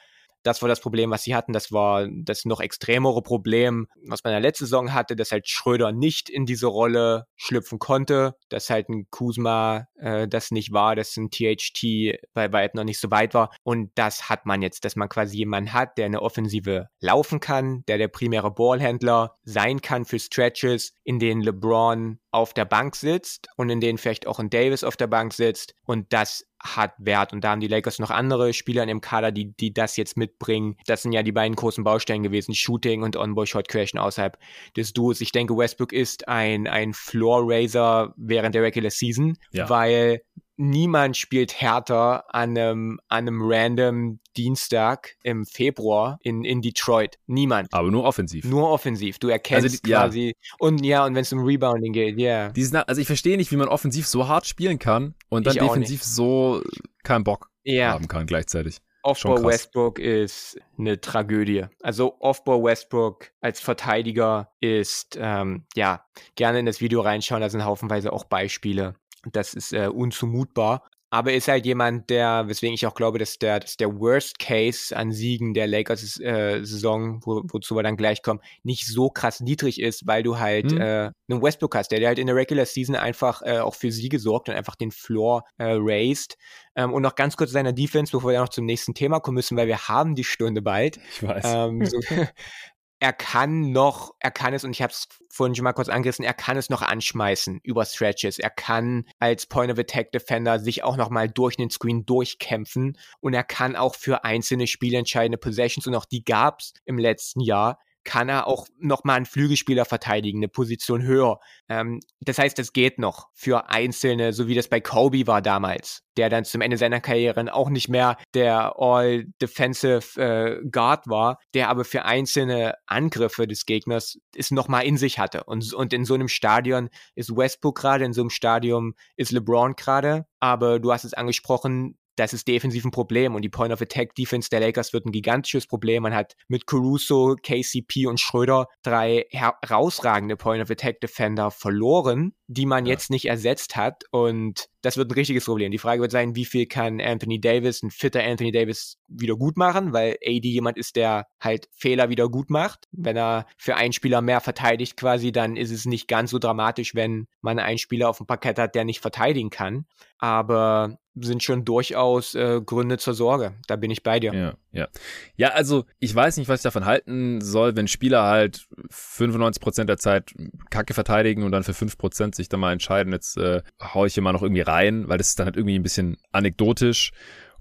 [0.47, 1.53] das war das Problem, was sie hatten.
[1.53, 5.47] Das war das noch extremere Problem, was man in der letzten Saison hatte, dass halt
[5.47, 10.95] Schröder nicht in diese Rolle schlüpfen konnte, dass halt ein Kuzma äh, das nicht war,
[10.95, 13.51] dass ein THT bei weitem noch nicht so weit war.
[13.63, 17.83] Und das hat man jetzt, dass man quasi jemanden hat, der eine Offensive laufen kann,
[17.87, 23.49] der der primäre Ballhändler sein kann für Stretches, in denen LeBron auf der Bank sitzt
[23.57, 25.73] und in denen vielleicht auch ein Davis auf der Bank sitzt.
[25.85, 27.33] Und das hat Wert.
[27.33, 30.17] Und da haben die Lakers noch andere Spieler in dem Kader, die, die das jetzt
[30.17, 30.77] mitbringen.
[30.85, 34.37] Das sind ja die beiden großen Baustellen gewesen, Shooting und On-Boy-Shot Creation außerhalb
[34.75, 35.21] des Duos.
[35.21, 39.69] Ich denke, Westbrook ist ein, ein Floor-Raiser während der Regular Season, ja.
[39.69, 40.21] weil
[40.57, 47.17] niemand spielt härter an einem, an einem random Dienstag im Februar in, in Detroit.
[47.27, 47.73] Niemand.
[47.73, 48.45] Aber nur offensiv.
[48.45, 49.19] Nur offensiv.
[49.19, 50.25] Du erkennst also die, quasi.
[50.27, 50.55] Ja.
[50.59, 52.51] Und ja, und wenn es um Rebounding geht, ja.
[52.55, 52.83] Yeah.
[52.87, 56.61] Also ich verstehe nicht, wie man offensiv so hart spielen kann und dann defensiv so
[57.03, 57.93] keinen Bock ja.
[57.93, 58.79] haben kann gleichzeitig.
[59.03, 61.65] Offball Westbrook ist eine Tragödie.
[61.81, 66.05] Also Offball Westbrook als Verteidiger ist, ähm, ja,
[66.35, 68.95] gerne in das Video reinschauen, da sind haufenweise auch Beispiele.
[69.31, 70.83] Das ist äh, unzumutbar.
[71.09, 74.95] Aber ist halt jemand, der, weswegen ich auch glaube, dass der, dass der Worst Case
[74.95, 79.39] an Siegen der Lakers äh, Saison, wo, wozu wir dann gleich kommen, nicht so krass
[79.39, 80.81] niedrig ist, weil du halt mhm.
[80.81, 83.89] äh, einen Westbrook hast, der, der halt in der Regular Season einfach äh, auch für
[83.89, 86.37] Siege sorgt und einfach den Floor äh, raised.
[86.75, 89.55] Ähm, und noch ganz kurz seiner Defense, bevor wir noch zum nächsten Thema kommen müssen,
[89.55, 90.99] weil wir haben die Stunde bald.
[91.09, 91.45] Ich weiß.
[91.45, 91.99] Ähm, so,
[92.99, 96.25] er kann noch, er kann es, und ich habe es vorhin schon mal kurz angerissen,
[96.25, 98.39] er kann es noch anschmeißen über Stretches.
[98.39, 102.97] Er kann als Point of Attack Defender sich auch noch mal durch den Screen durchkämpfen
[103.19, 107.79] und er kann auch für einzelne spielentscheidende Possessions, und auch die gab's im letzten Jahr,
[108.07, 111.39] kann er auch nochmal einen Flügelspieler verteidigen, eine Position höher.
[111.67, 116.03] Ähm, das heißt, es geht noch für Einzelne, so wie das bei Kobe war damals,
[116.15, 121.67] der dann zum Ende seiner Karriere auch nicht mehr der All-Defensive äh, Guard war, der
[121.67, 125.43] aber für einzelne Angriffe des Gegners es nochmal in sich hatte.
[125.43, 129.75] Und, und in so einem Stadion ist Westbrook gerade, in so einem Stadion ist LeBron
[129.75, 130.25] gerade.
[130.39, 134.15] Aber du hast es angesprochen, das ist defensiv ein Problem und die Point of Attack
[134.15, 136.03] Defense der Lakers wird ein gigantisches Problem.
[136.03, 142.65] Man hat mit Caruso, KCP und Schröder drei herausragende Point of Attack Defender verloren, die
[142.65, 142.93] man ja.
[142.93, 145.71] jetzt nicht ersetzt hat und das wird ein richtiges Problem.
[145.71, 149.57] Die Frage wird sein, wie viel kann Anthony Davis, ein fitter Anthony Davis, wieder gut
[149.57, 152.87] machen, weil AD jemand ist, der halt Fehler wieder gut macht.
[152.91, 156.95] Wenn er für einen Spieler mehr verteidigt quasi, dann ist es nicht ganz so dramatisch,
[156.95, 159.85] wenn man einen Spieler auf dem Parkett hat, der nicht verteidigen kann.
[160.19, 163.53] Aber sind schon durchaus äh, Gründe zur Sorge.
[163.67, 164.33] Da bin ich bei dir.
[164.33, 164.87] Ja, ja.
[165.35, 169.97] Ja, also ich weiß nicht, was ich davon halten soll, wenn Spieler halt 95% der
[169.97, 170.33] Zeit
[170.69, 174.23] Kacke verteidigen und dann für 5% sich dann mal entscheiden, jetzt äh, hau ich hier
[174.23, 177.11] mal noch irgendwie rein, weil das ist dann halt irgendwie ein bisschen anekdotisch.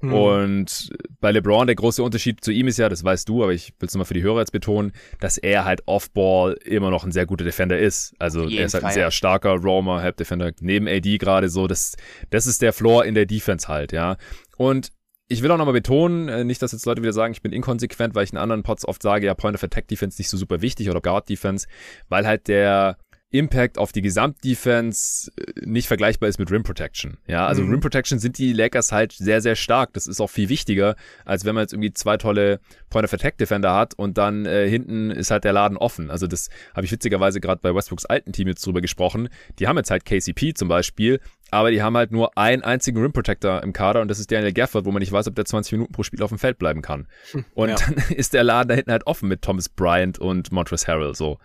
[0.01, 0.13] Mhm.
[0.13, 0.91] Und
[1.21, 3.87] bei LeBron, der große Unterschied zu ihm ist ja, das weißt du, aber ich will
[3.87, 7.27] es nochmal für die Hörer jetzt betonen, dass er halt Off-Ball immer noch ein sehr
[7.27, 8.15] guter Defender ist.
[8.19, 8.91] Also er ist halt Fall.
[8.91, 11.67] ein sehr starker Roamer, Help-Defender, neben AD gerade so.
[11.67, 11.97] Das,
[12.31, 14.17] das ist der Floor in der Defense halt, ja.
[14.57, 14.93] Und
[15.29, 18.15] ich will auch nochmal betonen, äh, nicht, dass jetzt Leute wieder sagen, ich bin inkonsequent,
[18.15, 20.63] weil ich in anderen Pods oft sage, ja, Point of Attack Defense nicht so super
[20.63, 21.67] wichtig oder Guard Defense,
[22.09, 22.97] weil halt der
[23.31, 27.19] Impact auf die Gesamtdefense äh, nicht vergleichbar ist mit Rim Protection.
[27.27, 27.73] Ja, also mhm.
[27.73, 29.93] Rim Protection sind die Lakers halt sehr, sehr stark.
[29.95, 33.37] Das ist auch viel wichtiger, als wenn man jetzt irgendwie zwei tolle Point of Attack
[33.39, 36.11] Defender hat und dann äh, hinten ist halt der Laden offen.
[36.11, 39.29] Also das habe ich witzigerweise gerade bei Westbrooks alten Team jetzt drüber gesprochen.
[39.59, 41.21] Die haben jetzt halt KCP zum Beispiel,
[41.51, 44.53] aber die haben halt nur einen einzigen Rim Protector im Kader und das ist Daniel
[44.53, 46.81] Gafford, wo man nicht weiß, ob der 20 Minuten pro Spiel auf dem Feld bleiben
[46.81, 47.09] kann.
[47.33, 47.77] Hm, und ja.
[47.77, 51.39] dann ist der Laden da hinten halt offen mit Thomas Bryant und Montrezl Harrell so.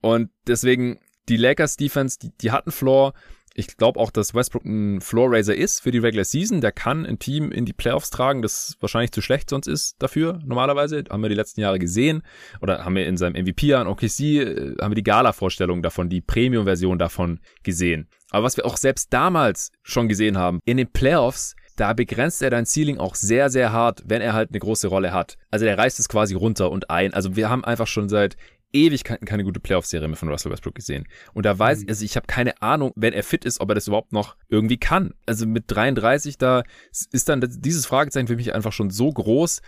[0.00, 0.98] Und deswegen,
[1.28, 3.12] die Lakers Defense, die, die hatten Floor.
[3.56, 6.60] Ich glaube auch, dass Westbrook ein Floor Raiser ist für die Regular Season.
[6.60, 10.40] Der kann ein Team in die Playoffs tragen, das wahrscheinlich zu schlecht sonst ist dafür,
[10.44, 11.04] normalerweise.
[11.08, 12.22] Haben wir die letzten Jahre gesehen.
[12.60, 16.20] Oder haben wir in seinem MVP-Jahr in OKC, äh, haben wir die Gala-Vorstellung davon, die
[16.20, 18.08] Premium-Version davon gesehen.
[18.30, 22.50] Aber was wir auch selbst damals schon gesehen haben, in den Playoffs, da begrenzt er
[22.50, 25.36] dein Ceiling auch sehr, sehr hart, wenn er halt eine große Rolle hat.
[25.50, 27.14] Also der reißt es quasi runter und ein.
[27.14, 28.36] Also wir haben einfach schon seit
[28.74, 31.06] Ewigkeiten keine gute Playoff-Serie mehr von Russell Westbrook gesehen.
[31.32, 31.88] Und da weiß, mhm.
[31.88, 34.78] also ich habe keine Ahnung, wenn er fit ist, ob er das überhaupt noch irgendwie
[34.78, 35.14] kann.
[35.26, 36.64] Also mit 33, da
[37.12, 39.62] ist dann dieses Fragezeichen für mich einfach schon so groß,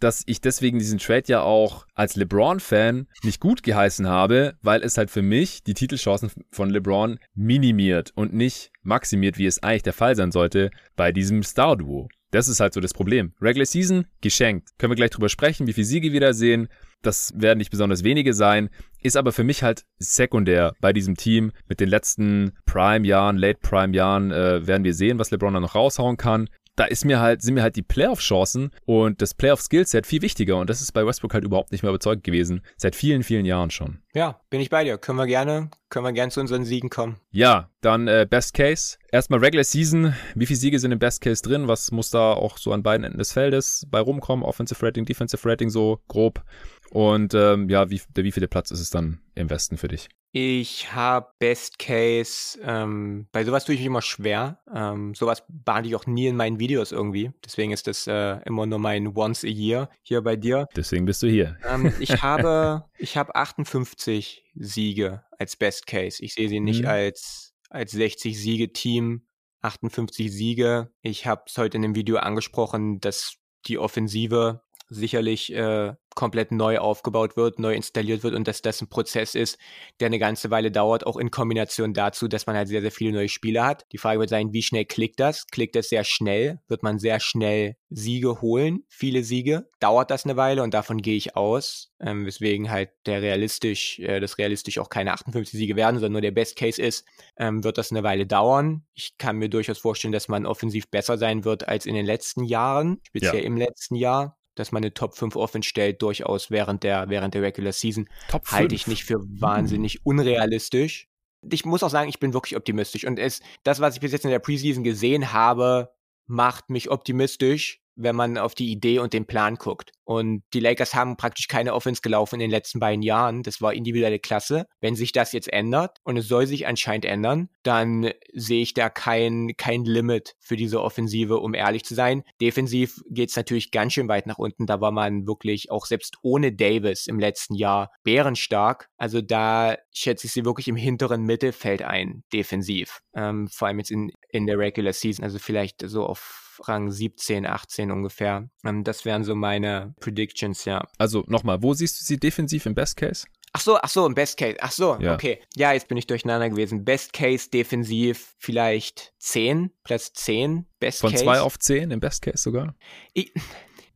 [0.00, 4.96] dass ich deswegen diesen Trade ja auch als LeBron-Fan nicht gut geheißen habe, weil es
[4.96, 9.92] halt für mich die Titelchancen von LeBron minimiert und nicht maximiert, wie es eigentlich der
[9.92, 12.08] Fall sein sollte bei diesem Star-Duo.
[12.30, 13.32] Das ist halt so das Problem.
[13.40, 14.70] Regular Season geschenkt.
[14.78, 16.68] Können wir gleich drüber sprechen, wie viel Siege wir da sehen.
[17.02, 18.70] Das werden nicht besonders wenige sein,
[19.02, 21.52] ist aber für mich halt sekundär bei diesem Team.
[21.68, 26.48] Mit den letzten Prime-Jahren, Late-Prime-Jahren äh, werden wir sehen, was LeBron da noch raushauen kann
[26.78, 30.70] da ist mir halt, sind mir halt die Playoff-Chancen und das Playoff-Skillset viel wichtiger und
[30.70, 32.62] das ist bei Westbrook halt überhaupt nicht mehr überzeugt gewesen.
[32.76, 33.98] Seit vielen, vielen Jahren schon.
[34.14, 34.96] Ja, bin ich bei dir.
[34.96, 37.16] Können wir gerne, können wir gerne zu unseren Siegen kommen.
[37.30, 38.98] Ja, dann äh, Best Case.
[39.10, 40.14] Erstmal Regular Season.
[40.34, 41.68] Wie viele Siege sind im Best Case drin?
[41.68, 44.44] Was muss da auch so an beiden Enden des Feldes bei rumkommen?
[44.44, 46.42] Offensive Rating, Defensive Rating so grob.
[46.90, 50.08] Und ähm, ja, wie, der wievielte Platz ist es dann im Westen für dich?
[50.30, 54.58] Ich habe Best Case, ähm, bei sowas tue ich mich immer schwer.
[54.72, 57.32] Ähm, sowas behandle ich auch nie in meinen Videos irgendwie.
[57.44, 60.68] Deswegen ist das äh, immer nur mein Once a Year hier bei dir.
[60.76, 61.56] Deswegen bist du hier.
[61.66, 66.22] Ähm, ich habe, ich habe 58 Siege als Best Case.
[66.22, 66.88] Ich sehe sie nicht mhm.
[66.88, 69.24] als, als 60 Siege Team.
[69.60, 70.92] 58 Siege.
[71.02, 73.36] Ich habe es heute in dem Video angesprochen, dass
[73.66, 78.88] die Offensive sicherlich äh, komplett neu aufgebaut wird, neu installiert wird und dass das ein
[78.88, 79.56] Prozess ist,
[80.00, 83.12] der eine ganze Weile dauert, auch in Kombination dazu, dass man halt sehr, sehr viele
[83.12, 83.86] neue Spieler hat.
[83.92, 85.46] Die Frage wird sein, wie schnell klickt das?
[85.46, 86.58] Klickt das sehr schnell?
[86.66, 88.82] Wird man sehr schnell Siege holen?
[88.88, 89.68] Viele Siege?
[89.78, 94.18] Dauert das eine Weile und davon gehe ich aus, ähm, weswegen halt der realistisch, äh,
[94.18, 97.04] das realistisch auch keine 58 Siege werden, sondern nur der Best Case ist,
[97.36, 98.84] ähm, wird das eine Weile dauern.
[98.92, 102.42] Ich kann mir durchaus vorstellen, dass man offensiv besser sein wird als in den letzten
[102.42, 103.46] Jahren, speziell ja.
[103.46, 107.42] im letzten Jahr dass man eine Top 5 Offense stellt, durchaus während der, während der
[107.42, 108.08] Regular Season.
[108.28, 111.08] Top halte ich nicht für wahnsinnig unrealistisch.
[111.50, 113.04] Ich muss auch sagen, ich bin wirklich optimistisch.
[113.04, 115.90] Und es, das, was ich bis jetzt in der Preseason gesehen habe,
[116.26, 119.90] macht mich optimistisch, wenn man auf die Idee und den Plan guckt.
[120.04, 123.42] Und die Lakers haben praktisch keine Offense gelaufen in den letzten beiden Jahren.
[123.42, 124.66] Das war individuelle Klasse.
[124.80, 128.88] Wenn sich das jetzt ändert und es soll sich anscheinend ändern, dann sehe ich da
[128.88, 132.22] kein, kein Limit für diese Offensive, um ehrlich zu sein.
[132.40, 134.64] Defensiv geht es natürlich ganz schön weit nach unten.
[134.64, 138.88] Da war man wirklich auch selbst ohne Davis im letzten Jahr bärenstark.
[138.96, 143.00] Also da schätze ich sie wirklich im hinteren Mittelfeld ein, defensiv.
[143.14, 147.46] Ähm, vor allem jetzt in, in der Regular Season, also vielleicht so auf Rang 17,
[147.46, 148.48] 18 ungefähr.
[148.64, 150.86] Ähm, das wären so meine Predictions, ja.
[150.98, 153.26] Also nochmal, wo siehst du sie defensiv im Best Case?
[153.52, 154.56] Ach so, ach so, im Best Case.
[154.60, 155.14] Ach so, ja.
[155.14, 155.40] okay.
[155.56, 156.84] Ja, jetzt bin ich durcheinander gewesen.
[156.84, 160.66] Best Case defensiv vielleicht 10, Platz 10.
[160.78, 161.24] Best Von Case.
[161.24, 162.74] Von 2 auf 10 im Best Case sogar?
[163.14, 163.32] Ich,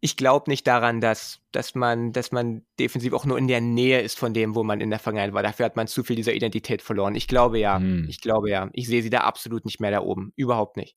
[0.00, 4.00] ich glaube nicht daran, dass, dass, man, dass man defensiv auch nur in der Nähe
[4.00, 5.44] ist von dem, wo man in der Vergangenheit war.
[5.44, 7.14] Dafür hat man zu viel dieser Identität verloren.
[7.14, 7.78] Ich glaube ja.
[7.78, 8.06] Hm.
[8.08, 8.68] Ich glaube ja.
[8.72, 10.32] Ich sehe sie da absolut nicht mehr da oben.
[10.34, 10.96] Überhaupt nicht.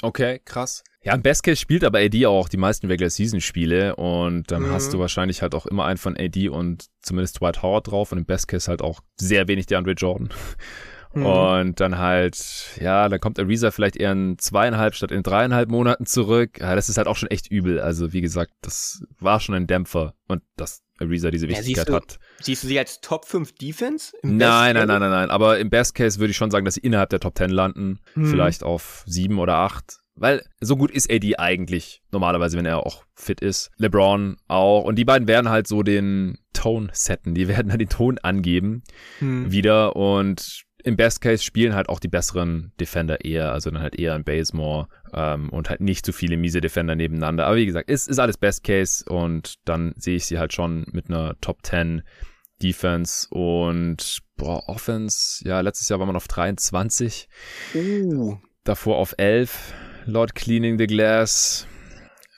[0.00, 0.82] Okay, krass.
[1.04, 4.62] Ja, im Best Case spielt aber AD auch die meisten Regular Season Spiele und dann
[4.62, 4.70] mhm.
[4.70, 8.18] hast du wahrscheinlich halt auch immer einen von AD und zumindest Dwight Howard drauf und
[8.18, 10.28] im Best Case halt auch sehr wenig der Andre Jordan.
[11.14, 11.26] Mhm.
[11.26, 16.06] Und dann halt, ja, dann kommt Ariza vielleicht eher in zweieinhalb statt in dreieinhalb Monaten
[16.06, 16.58] zurück.
[16.60, 17.80] Ja, das ist halt auch schon echt übel.
[17.80, 21.88] Also, wie gesagt, das war schon ein Dämpfer und dass Ariza diese Wichtigkeit ja, siehst
[21.88, 22.18] du, hat.
[22.40, 24.14] Siehst du sie als Top 5 Defense?
[24.22, 25.30] nein, nein, nein, nein, nein.
[25.30, 28.00] Aber im Best Case würde ich schon sagen, dass sie innerhalb der Top 10 landen.
[28.14, 28.26] Mhm.
[28.26, 29.98] Vielleicht auf sieben oder acht.
[30.14, 33.70] Weil so gut ist AD eigentlich normalerweise, wenn er auch fit ist.
[33.78, 34.84] LeBron auch.
[34.84, 37.34] Und die beiden werden halt so den Tone setten.
[37.34, 38.82] Die werden halt den Ton angeben
[39.18, 39.50] hm.
[39.50, 39.96] wieder.
[39.96, 43.52] Und im Best Case spielen halt auch die besseren Defender eher.
[43.52, 47.46] Also dann halt eher ein Basemore ähm, und halt nicht so viele miese Defender nebeneinander.
[47.46, 49.04] Aber wie gesagt, es ist alles Best Case.
[49.04, 52.02] Und dann sehe ich sie halt schon mit einer Top 10
[52.62, 55.46] Defense und boah, Offense.
[55.46, 57.28] Ja, letztes Jahr war man auf 23.
[57.74, 58.36] Uh.
[58.64, 59.74] Davor auf 11
[60.06, 61.66] laut Cleaning the Glass.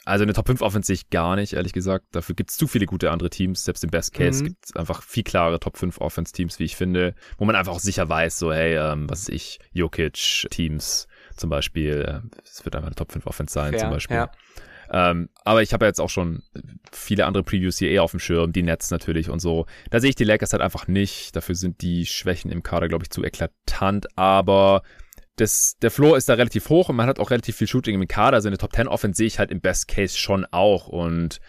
[0.05, 2.07] Also eine Top 5 Offense sehe ich gar nicht, ehrlich gesagt.
[2.13, 3.65] Dafür gibt es zu viele gute andere Teams.
[3.65, 4.49] Selbst im Best Case mhm.
[4.49, 7.81] gibt es einfach viel klarere Top 5 Offense-Teams, wie ich finde, wo man einfach auch
[7.81, 12.23] sicher weiß, so, hey, ähm, was ist ich, Jokic-Teams zum Beispiel.
[12.45, 14.17] Es äh, wird einfach eine Top 5 Offense sein, Fair, zum Beispiel.
[14.17, 14.31] Ja.
[14.91, 16.43] Ähm, aber ich habe ja jetzt auch schon
[16.93, 19.67] viele andere Previews hier eher auf dem Schirm, die Nets natürlich und so.
[19.91, 21.35] Da sehe ich die Lakers halt einfach nicht.
[21.35, 24.07] Dafür sind die Schwächen im Kader, glaube ich, zu eklatant.
[24.17, 24.83] Aber
[25.37, 28.09] das, der Floor ist da relativ hoch und man hat auch relativ viel Shooting im
[28.09, 28.37] Kader.
[28.37, 30.87] Also eine Top 10 Offense sehe ich halt im Best Case schon auch.
[30.87, 31.41] Und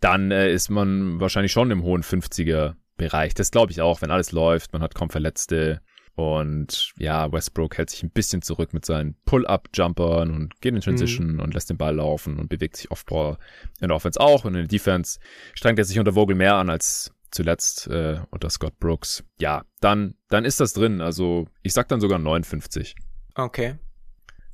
[0.00, 3.34] dann äh, ist man wahrscheinlich schon im hohen 50er Bereich.
[3.34, 4.72] Das glaube ich auch, wenn alles läuft.
[4.72, 5.80] Man hat kaum Verletzte.
[6.14, 11.34] Und ja, Westbrook hält sich ein bisschen zurück mit seinen Pull-Up-Jumpern und geht in Transition
[11.34, 11.40] mhm.
[11.40, 13.38] und lässt den Ball laufen und bewegt sich off-ball
[13.80, 14.44] in der Offense auch.
[14.44, 15.20] Und in der Defense
[15.54, 19.22] strengt er sich unter Vogel mehr an als zuletzt äh, unter Scott Brooks.
[19.38, 21.00] Ja, dann, dann ist das drin.
[21.00, 22.96] Also ich sag dann sogar 59.
[23.38, 23.76] Okay.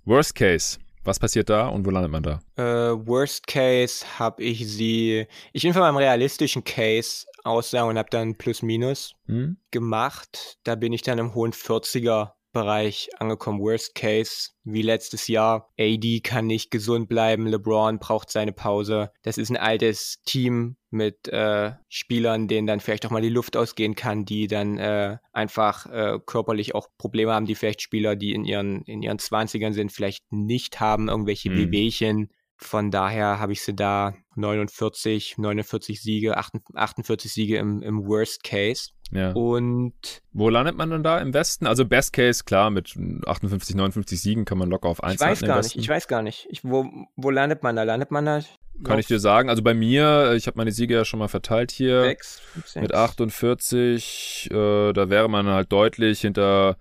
[0.04, 0.78] Worst Case.
[1.04, 2.40] Was passiert da und wo landet man da?
[2.58, 5.26] Uh, worst Case habe ich sie.
[5.52, 9.56] Ich bin von meinem realistischen Case aussagen und habe dann Plus Minus hm?
[9.70, 10.58] gemacht.
[10.64, 13.60] Da bin ich dann im hohen 40er Bereich angekommen.
[13.60, 15.70] Worst Case, wie letztes Jahr.
[15.78, 17.46] AD kann nicht gesund bleiben.
[17.46, 19.10] LeBron braucht seine Pause.
[19.22, 23.56] Das ist ein altes Team mit äh, Spielern, denen dann vielleicht auch mal die Luft
[23.58, 28.32] ausgehen kann, die dann äh, einfach äh, körperlich auch Probleme haben, die vielleicht Spieler, die
[28.32, 31.56] in ihren, in ihren 20ern sind, vielleicht nicht haben, irgendwelche mhm.
[31.56, 32.30] Wehwehchen.
[32.64, 38.90] Von daher habe ich sie da 49, 49 Siege, 48 Siege im, im Worst Case.
[39.12, 39.32] Ja.
[39.32, 41.66] Und wo landet man dann da im Westen?
[41.66, 42.94] Also Best Case, klar, mit
[43.26, 46.22] 58, 59 Siegen kann man locker auf 1 Ich weiß gar nicht, ich weiß gar
[46.22, 46.46] nicht.
[46.50, 47.82] Ich, wo, wo landet man da?
[47.82, 48.40] Landet man da?
[48.82, 49.50] Kann ich dir sagen.
[49.50, 52.02] Also bei mir, ich habe meine Siege ja schon mal verteilt hier.
[52.02, 52.76] 6, 6.
[52.76, 56.76] Mit 48, äh, da wäre man halt deutlich hinter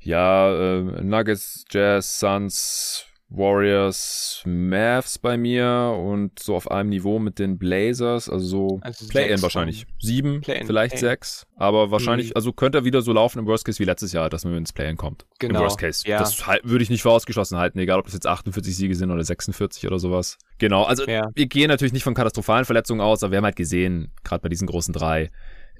[0.00, 7.38] ja, äh, Nuggets, Jazz, Suns, Warriors, Mavs bei mir und so auf einem Niveau mit
[7.38, 9.86] den Blazers, also so also Play-In wahrscheinlich.
[10.00, 12.36] Sieben, vielleicht sechs, aber wahrscheinlich, mhm.
[12.36, 14.72] also könnte er wieder so laufen im Worst Case wie letztes Jahr, dass man ins
[14.72, 15.26] Play-In kommt.
[15.38, 15.60] Genau.
[15.60, 16.06] Im Worst Case.
[16.08, 16.18] Ja.
[16.18, 19.12] Das halt, würde ich nicht für ausgeschlossen halten, egal ob das jetzt 48 Siege sind
[19.12, 20.36] oder 46 oder sowas.
[20.58, 21.28] Genau, also ja.
[21.32, 24.48] wir gehen natürlich nicht von katastrophalen Verletzungen aus, aber wir haben halt gesehen, gerade bei
[24.48, 25.30] diesen großen drei,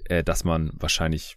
[0.05, 1.37] äh, dass man wahrscheinlich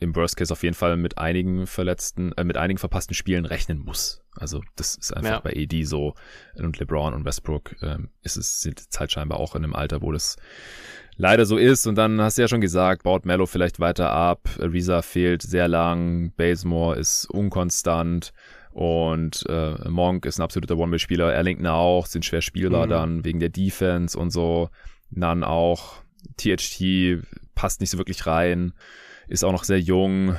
[0.00, 3.78] im Worst Case auf jeden Fall mit einigen verletzten, äh, mit einigen verpassten Spielen rechnen
[3.78, 4.22] muss.
[4.36, 5.40] Also das ist einfach ja.
[5.40, 6.14] bei AD so
[6.56, 10.00] und LeBron und Westbrook ähm, ist es sind jetzt halt scheinbar auch in einem Alter,
[10.02, 10.36] wo das
[11.16, 11.86] leider so ist.
[11.86, 14.48] Und dann hast du ja schon gesagt, baut Mello vielleicht weiter ab.
[14.58, 18.32] Risa fehlt sehr lang, Bazemore ist unkonstant.
[18.70, 22.90] Und äh, Monk ist ein absoluter One-Way-Spieler, Erlington auch, sind schwer spielbar mhm.
[22.90, 24.70] dann wegen der Defense und so.
[25.10, 25.96] Nan auch.
[26.36, 27.24] THT
[27.56, 28.72] passt nicht so wirklich rein
[29.28, 30.36] ist auch noch sehr jung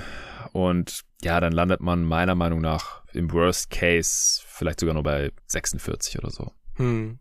[0.52, 5.32] und ja, dann landet man meiner Meinung nach im Worst Case vielleicht sogar nur bei
[5.48, 6.52] 46 oder so.
[6.76, 7.20] Hm.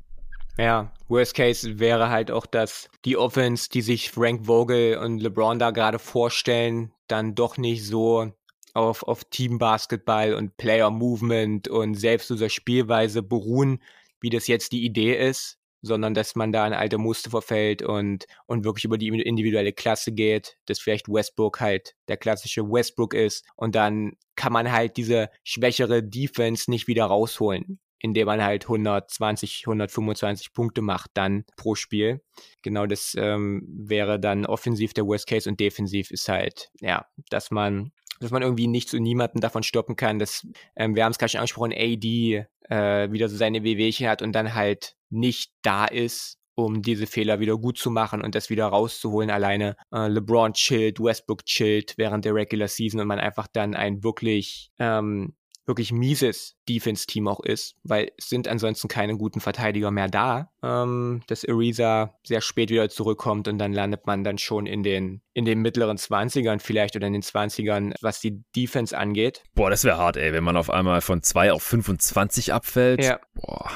[0.57, 5.59] Ja, Worst Case wäre halt auch, dass die Offense, die sich Frank Vogel und LeBron
[5.59, 8.33] da gerade vorstellen, dann doch nicht so
[8.75, 13.81] auf, auf Teambasketball und Player Movement und selbstloser Spielweise beruhen,
[14.21, 18.26] wie das jetzt die Idee ist, sondern dass man da an alte Muster verfällt und,
[18.47, 23.45] und wirklich über die individuelle Klasse geht, dass vielleicht Westbrook halt der klassische Westbrook ist
[23.57, 29.64] und dann kann man halt diese schwächere Defense nicht wieder rausholen indem man halt 120,
[29.66, 32.22] 125 Punkte macht dann pro Spiel.
[32.62, 37.51] Genau das ähm, wäre dann offensiv der Worst Case und defensiv ist halt, ja, dass
[37.51, 41.18] man dass man irgendwie nichts und niemanden davon stoppen kann, dass, ähm, wir haben es
[41.18, 45.87] gerade schon angesprochen, AD äh, wieder so seine Wehwehchen hat und dann halt nicht da
[45.87, 49.77] ist, um diese Fehler wieder gut zu machen und das wieder rauszuholen alleine.
[49.93, 54.73] Äh, LeBron chillt, Westbrook chillt während der Regular Season und man einfach dann ein wirklich
[54.79, 55.35] ähm,
[55.69, 61.21] wirklich mieses Defense-Team auch ist, weil es sind ansonsten keine guten Verteidiger mehr da, ähm,
[61.29, 65.45] dass Ariza sehr spät wieder zurückkommt und dann landet man dann schon in den, in
[65.45, 69.45] den mittleren 20ern vielleicht oder in den 20ern, was die Defense angeht.
[69.55, 73.05] Boah, das wäre hart, ey, wenn man auf einmal von 2 auf 25 abfällt.
[73.05, 73.21] Ja.
[73.35, 73.71] Boah.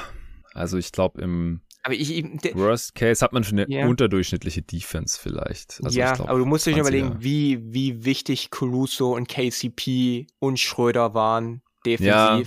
[0.53, 2.23] Also ich glaube im aber ich,
[2.53, 3.87] Worst Case hat man schon eine yeah.
[3.87, 5.81] unterdurchschnittliche Defense vielleicht.
[5.83, 10.61] Also ja, glaub, aber du musst dir überlegen, wie, wie wichtig Caruso und KCP und
[10.61, 12.05] Schröder waren defensiv.
[12.05, 12.37] Ja,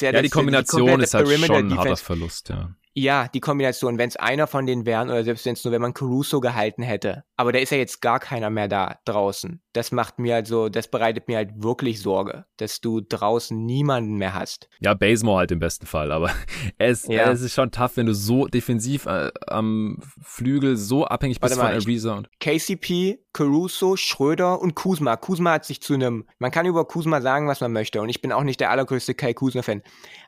[0.00, 2.72] ja, ja die Kombination die ist halt schon ein harter Verlust, ja.
[2.94, 5.82] Ja, die Kombination, wenn es einer von denen wären oder selbst wenn es nur, wenn
[5.82, 7.24] man Caruso gehalten hätte.
[7.36, 9.62] Aber da ist ja jetzt gar keiner mehr da draußen.
[9.72, 14.34] Das macht mir also, das bereitet mir halt wirklich Sorge, dass du draußen niemanden mehr
[14.34, 14.68] hast.
[14.80, 16.30] Ja, Basemore halt im besten Fall, aber
[16.78, 17.30] es, ja.
[17.30, 21.74] es ist schon tough, wenn du so defensiv äh, am Flügel so abhängig bist Warte
[21.74, 22.22] von Ariza.
[22.40, 25.16] KCP, Caruso, Schröder und Kuzma.
[25.16, 28.20] Kuzma hat sich zu einem, man kann über Kuzma sagen, was man möchte und ich
[28.20, 29.82] bin auch nicht der allergrößte Kai Kuzma-Fan,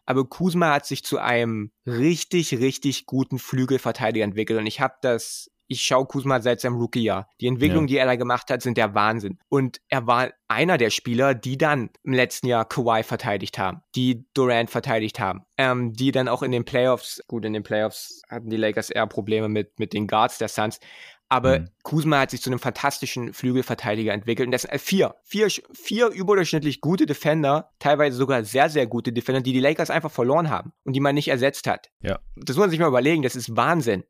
[0.07, 4.59] aber Kuzma hat sich zu einem richtig, richtig guten Flügelverteidiger entwickelt.
[4.59, 7.29] Und ich habe das, ich schaue Kuzma seit seinem Rookie-Jahr.
[7.41, 7.87] Die Entwicklung, ja.
[7.87, 9.39] die er da gemacht hat, sind der Wahnsinn.
[9.49, 14.27] Und er war einer der Spieler, die dann im letzten Jahr Kawhi verteidigt haben, die
[14.35, 18.51] Durant verteidigt haben, ähm, die dann auch in den Playoffs, gut, in den Playoffs hatten
[18.51, 20.81] die Lakers eher Probleme mit, mit den Guards der Suns,
[21.29, 21.69] aber mhm.
[21.85, 24.49] Kuzma hat sich zu einem fantastischen Flügelverteidiger entwickelt.
[24.49, 29.41] Und das sind vier, vier, vier überdurchschnittlich gute Defender, teilweise sogar sehr, sehr gute Defender,
[29.41, 31.91] die die Lakers einfach verloren haben und die man nicht ersetzt hat.
[32.03, 32.19] Ja.
[32.35, 33.23] Das muss man sich mal überlegen.
[33.23, 34.03] Das ist Wahnsinn.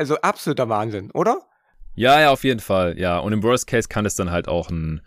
[0.00, 1.42] Also absoluter Wahnsinn, oder?
[1.94, 2.98] Ja, ja, auf jeden Fall.
[2.98, 3.18] Ja.
[3.18, 5.02] Und im Worst Case kann es dann halt auch ein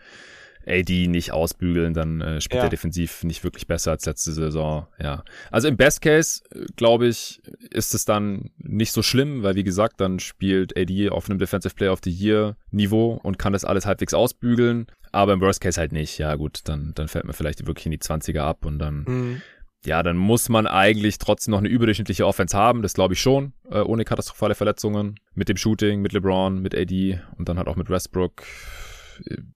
[0.68, 2.68] AD nicht ausbügeln, dann äh, spielt ja.
[2.68, 4.86] er defensiv nicht wirklich besser als letzte Saison.
[5.02, 5.24] Ja.
[5.50, 7.42] Also im Best Case, äh, glaube ich,
[7.72, 11.74] ist es dann nicht so schlimm, weil wie gesagt, dann spielt AD auf einem Defensive
[11.74, 14.86] Player of the Year Niveau und kann das alles halbwegs ausbügeln.
[15.12, 16.20] Aber im Worst Case halt nicht.
[16.20, 19.42] Ja, gut, dann, dann fällt man vielleicht wirklich in die 20er ab und dann, mhm.
[19.86, 22.82] Ja, dann muss man eigentlich trotzdem noch eine überdurchschnittliche Offense haben.
[22.82, 25.20] Das glaube ich schon, äh, ohne katastrophale Verletzungen.
[25.36, 28.44] Mit dem Shooting, mit LeBron, mit AD und dann halt auch mit Westbrook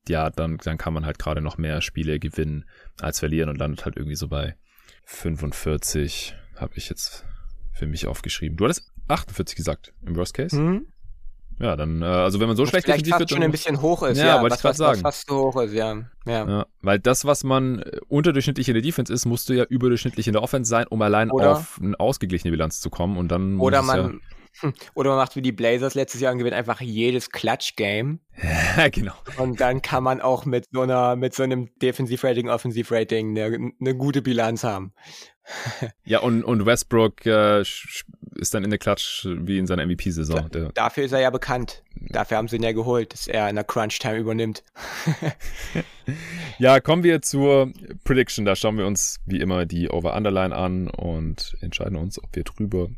[0.07, 2.65] ja, dann, dann kann man halt gerade noch mehr Spiele gewinnen
[2.99, 4.55] als verlieren und landet halt irgendwie so bei
[5.05, 7.25] 45, habe ich jetzt
[7.73, 8.57] für mich aufgeschrieben.
[8.57, 10.59] Du hattest 48 gesagt im Worst Case?
[10.59, 10.87] Mhm.
[11.59, 13.29] Ja, dann, äh, also wenn man so was schlecht defensiv wird.
[13.31, 15.03] schon ein bisschen hoch ist, ja, ja wollte ich gerade sagen.
[15.03, 15.95] Was fast so hoch ist, ja.
[16.25, 16.47] ja.
[16.47, 16.65] ja.
[16.81, 20.33] Weil das, was man äh, unterdurchschnittlich in der Defense ist, musst du ja überdurchschnittlich in
[20.33, 23.59] der Offense sein, um allein Oder auf eine ausgeglichene Bilanz zu kommen und dann.
[23.59, 24.21] Oder man,
[24.93, 28.19] Oder man macht wie die Blazers letztes Jahr und gewinnt einfach jedes Clutch-Game.
[28.77, 29.13] Ja, genau.
[29.37, 33.95] Und dann kann man auch mit so einer, mit so einem Defensiv-Rating, Offensiv-Rating eine, eine
[33.95, 34.93] gute Bilanz haben.
[36.05, 40.49] ja, und, und Westbrook äh, ist dann in der Clutch wie in seiner MVP-Saison.
[40.73, 41.83] Dafür ist er ja bekannt.
[41.95, 44.63] Dafür haben sie ihn ja geholt, dass er in der Crunch-Time übernimmt.
[46.59, 47.71] ja, kommen wir zur
[48.03, 48.45] Prediction.
[48.45, 52.89] Da schauen wir uns wie immer die Over-Underline an und entscheiden uns, ob wir drüber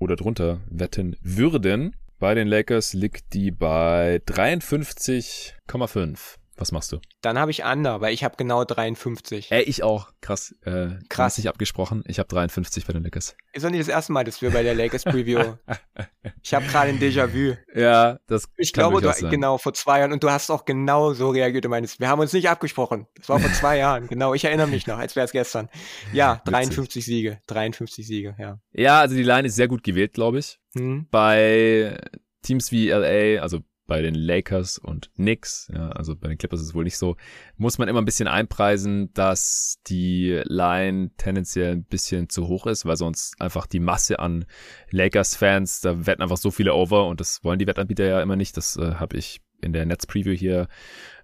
[0.00, 1.94] oder drunter wetten würden.
[2.18, 6.39] Bei den Lakers liegt die bei 53,5.
[6.60, 7.00] Was machst du?
[7.22, 9.50] Dann habe ich Under, weil ich habe genau 53.
[9.50, 10.10] Ey, ich auch.
[10.20, 10.54] Krass.
[10.62, 11.38] Äh, Krass.
[11.38, 12.04] Nicht abgesprochen.
[12.06, 13.34] Ich habe 53 bei den Lakers.
[13.54, 15.54] Ist doch nicht das erste Mal, dass wir bei der Lakers Preview.
[16.42, 17.56] ich habe gerade ein Déjà-vu.
[17.74, 20.12] Ja, das Ich glaube, du, genau, vor zwei Jahren.
[20.12, 21.64] Und du hast auch genau so reagiert.
[21.64, 23.06] Du meinst, wir haben uns nicht abgesprochen.
[23.16, 24.06] Das war vor zwei Jahren.
[24.06, 25.70] Genau, ich erinnere mich noch, als wäre es gestern.
[26.12, 27.40] Ja, 53 Siege.
[27.46, 28.60] 53 Siege, ja.
[28.72, 30.58] Ja, also die Line ist sehr gut gewählt, glaube ich.
[30.74, 31.06] Hm.
[31.10, 31.98] Bei
[32.42, 36.68] Teams wie LA, also bei den Lakers und Knicks, ja, also bei den Clippers ist
[36.68, 37.16] es wohl nicht so,
[37.56, 42.86] muss man immer ein bisschen einpreisen, dass die Line tendenziell ein bisschen zu hoch ist,
[42.86, 44.44] weil sonst einfach die Masse an
[44.92, 48.56] Lakers-Fans, da wetten einfach so viele over und das wollen die Wettanbieter ja immer nicht.
[48.56, 50.68] Das äh, habe ich in der Netz-Preview hier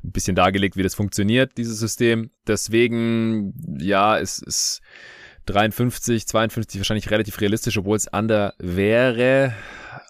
[0.02, 2.32] ein bisschen dargelegt, wie das funktioniert, dieses System.
[2.48, 4.80] Deswegen, ja, es ist
[5.47, 9.55] 53, 52 wahrscheinlich relativ realistisch, obwohl es under wäre.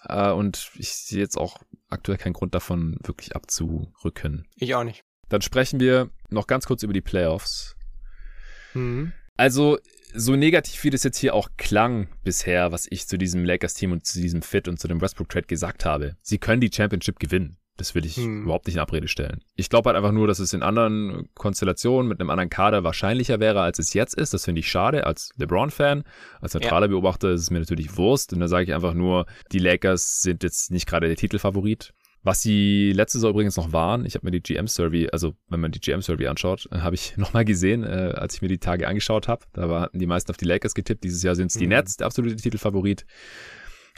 [0.07, 1.59] Äh, und ich sehe jetzt auch
[1.89, 4.47] aktuell keinen Grund davon, wirklich abzurücken.
[4.55, 5.01] Ich auch nicht.
[5.29, 7.75] Dann sprechen wir noch ganz kurz über die Playoffs.
[8.73, 9.13] Mhm.
[9.35, 9.77] Also,
[10.13, 14.05] so negativ wie das jetzt hier auch klang bisher, was ich zu diesem Lakers-Team und
[14.05, 17.57] zu diesem Fit und zu dem Westbrook-Trade gesagt habe, sie können die Championship gewinnen.
[17.77, 18.43] Das will ich hm.
[18.43, 19.41] überhaupt nicht in Abrede stellen.
[19.55, 23.39] Ich glaube halt einfach nur, dass es in anderen Konstellationen mit einem anderen Kader wahrscheinlicher
[23.39, 24.33] wäre, als es jetzt ist.
[24.33, 26.03] Das finde ich schade als LeBron-Fan.
[26.41, 26.91] Als neutraler ja.
[26.91, 28.33] Beobachter ist es mir natürlich Wurst.
[28.33, 31.93] Und da sage ich einfach nur, die Lakers sind jetzt nicht gerade der Titelfavorit.
[32.23, 35.71] Was sie letzte Saison übrigens noch waren, ich habe mir die GM-Survey, also wenn man
[35.71, 39.27] die GM-Survey anschaut, äh, habe ich nochmal gesehen, äh, als ich mir die Tage angeschaut
[39.27, 39.45] habe.
[39.53, 41.03] Da hatten die meisten auf die Lakers getippt.
[41.03, 41.69] Dieses Jahr sind es die mhm.
[41.69, 43.05] Nets, der absolute Titelfavorit.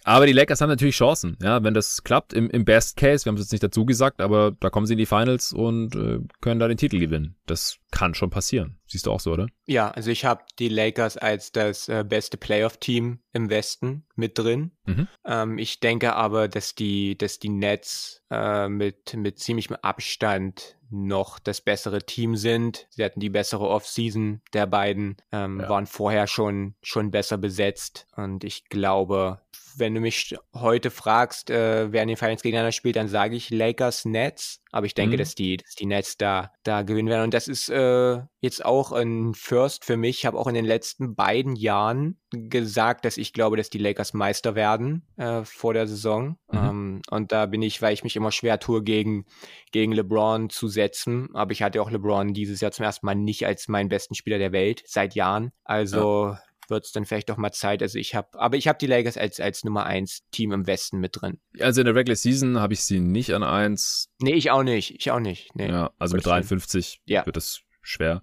[0.09, 2.33] Aber die Lakers haben natürlich Chancen, ja, wenn das klappt.
[2.33, 4.93] Im, im Best Case, wir haben es jetzt nicht dazu gesagt, aber da kommen sie
[4.93, 7.35] in die Finals und äh, können da den Titel gewinnen.
[7.45, 8.79] Das kann schon passieren.
[8.87, 9.45] Siehst du auch so, oder?
[9.67, 14.71] Ja, also ich habe die Lakers als das äh, beste Playoff-Team im Westen mit drin.
[14.89, 15.07] Mhm.
[15.25, 21.39] Ähm, ich denke aber, dass die, dass die Nets äh, mit, mit ziemlichem Abstand noch
[21.39, 22.87] das bessere Team sind.
[22.89, 25.69] Sie hatten die bessere Offseason der beiden, ähm, ja.
[25.69, 28.07] waren vorher schon, schon besser besetzt.
[28.15, 29.41] Und ich glaube,
[29.75, 33.49] wenn du mich heute fragst, äh, wer in den Finals gegeneinander spielt, dann sage ich
[33.49, 34.61] Lakers Nets.
[34.71, 35.19] Aber ich denke, mhm.
[35.19, 37.25] dass, die, dass die Nets da, da gewinnen werden.
[37.25, 40.19] Und das ist äh, jetzt auch ein First für mich.
[40.19, 44.13] Ich habe auch in den letzten beiden Jahren gesagt, dass ich glaube, dass die Lakers
[44.13, 46.37] Meister werden äh, vor der Saison.
[46.51, 46.57] Mhm.
[46.57, 49.25] Ähm, und da bin ich, weil ich mich immer schwer tue, gegen,
[49.71, 51.29] gegen LeBron zu setzen.
[51.33, 54.37] Aber ich hatte auch LeBron dieses Jahr zum ersten Mal nicht als meinen besten Spieler
[54.37, 55.51] der Welt seit Jahren.
[55.63, 57.81] Also ja wird es dann vielleicht doch mal Zeit.
[57.81, 60.99] Also ich habe, aber ich habe die Lakers als, als Nummer 1 Team im Westen
[60.99, 61.39] mit drin.
[61.59, 64.09] Also in der Regular Season habe ich sie nicht an 1.
[64.19, 64.95] Nee, ich auch nicht.
[64.95, 65.55] Ich auch nicht.
[65.55, 65.69] Nee.
[65.69, 67.25] Ja, also mit 53 ja.
[67.25, 68.21] wird es schwer.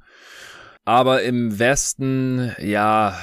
[0.85, 3.19] Aber im Westen, ja,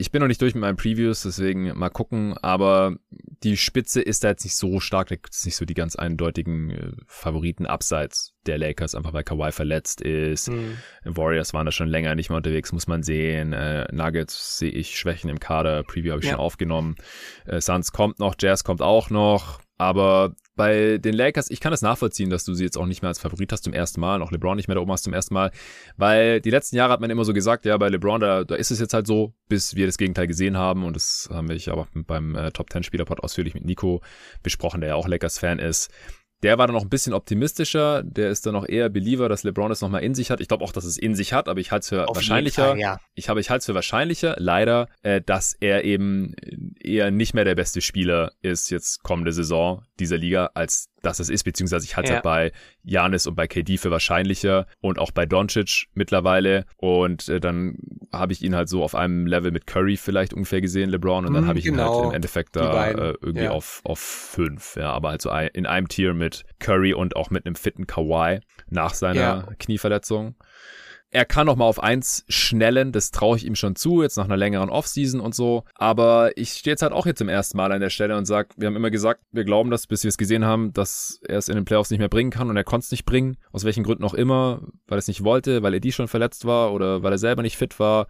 [0.00, 2.38] ich bin noch nicht durch mit meinen Previews, deswegen mal gucken.
[2.38, 2.96] Aber
[3.42, 5.08] die Spitze ist da jetzt nicht so stark.
[5.08, 9.24] Da gibt es nicht so die ganz eindeutigen äh, Favoriten abseits der Lakers, einfach weil
[9.24, 10.50] Kawhi verletzt ist.
[10.50, 10.78] Mhm.
[11.04, 13.52] Warriors waren da schon länger nicht mehr unterwegs, muss man sehen.
[13.52, 15.82] Äh, Nuggets sehe ich Schwächen im Kader.
[15.82, 16.32] Preview habe ich ja.
[16.32, 16.94] schon aufgenommen.
[17.44, 19.60] Äh, Suns kommt noch, Jazz kommt auch noch.
[19.78, 23.00] Aber bei den Lakers, ich kann es das nachvollziehen, dass du sie jetzt auch nicht
[23.00, 25.12] mehr als Favorit hast zum ersten Mal, auch LeBron nicht mehr da oben hast zum
[25.12, 25.52] ersten Mal,
[25.96, 28.72] weil die letzten Jahre hat man immer so gesagt, ja, bei LeBron, da, da ist
[28.72, 31.86] es jetzt halt so, bis wir das Gegenteil gesehen haben und das haben wir aber
[31.94, 34.02] beim äh, Top 10 Spielerpod ausführlich mit Nico
[34.42, 35.90] besprochen, der ja auch Lakers-Fan ist.
[36.42, 38.02] Der war dann noch ein bisschen optimistischer.
[38.04, 40.40] Der ist dann noch eher Believer, dass LeBron es nochmal in sich hat.
[40.40, 42.68] Ich glaube auch, dass es in sich hat, aber ich halte es für Auf wahrscheinlicher.
[42.68, 43.00] Fall, ja.
[43.14, 46.34] Ich habe, ich halte es für wahrscheinlicher, leider, äh, dass er eben
[46.80, 51.28] eher nicht mehr der beste Spieler ist jetzt kommende Saison dieser Liga, als dass es
[51.28, 52.16] ist, beziehungsweise ich halte es ja.
[52.16, 56.64] halt bei Janis und bei KD für wahrscheinlicher und auch bei Doncic mittlerweile.
[56.76, 57.76] Und äh, dann
[58.12, 61.34] habe ich ihn halt so auf einem Level mit Curry vielleicht ungefähr gesehen, LeBron, und
[61.34, 61.76] dann mhm, habe ich genau.
[61.76, 62.08] ihn halt genau.
[62.08, 63.50] im Endeffekt da äh, irgendwie ja.
[63.50, 67.30] auf, auf fünf, ja, aber halt so ein, in einem Tier mit Curry und auch
[67.30, 69.48] mit einem fitten Kawhi nach seiner ja.
[69.58, 70.34] Knieverletzung.
[71.10, 74.26] Er kann noch mal auf eins schnellen, das traue ich ihm schon zu, jetzt nach
[74.26, 75.64] einer längeren Offseason und so.
[75.74, 78.50] Aber ich stehe jetzt halt auch jetzt zum ersten Mal an der Stelle und sage,
[78.58, 81.48] wir haben immer gesagt, wir glauben das, bis wir es gesehen haben, dass er es
[81.48, 83.38] in den Playoffs nicht mehr bringen kann und er konnte es nicht bringen.
[83.52, 86.44] Aus welchen Gründen auch immer, weil er es nicht wollte, weil er die schon verletzt
[86.44, 88.06] war oder weil er selber nicht fit war.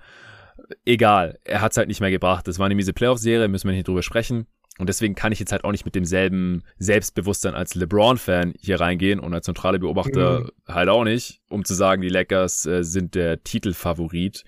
[0.85, 2.49] Egal, er hat es halt nicht mehr gebracht.
[2.49, 4.49] Das war eine miese Playoff-Serie, müssen wir nicht drüber sprechen.
[4.79, 9.19] Und deswegen kann ich jetzt halt auch nicht mit demselben Selbstbewusstsein als LeBron-Fan hier reingehen
[9.19, 10.51] und als neutrale Beobachter mhm.
[10.73, 14.45] halt auch nicht, um zu sagen, die Lakers äh, sind der Titelfavorit.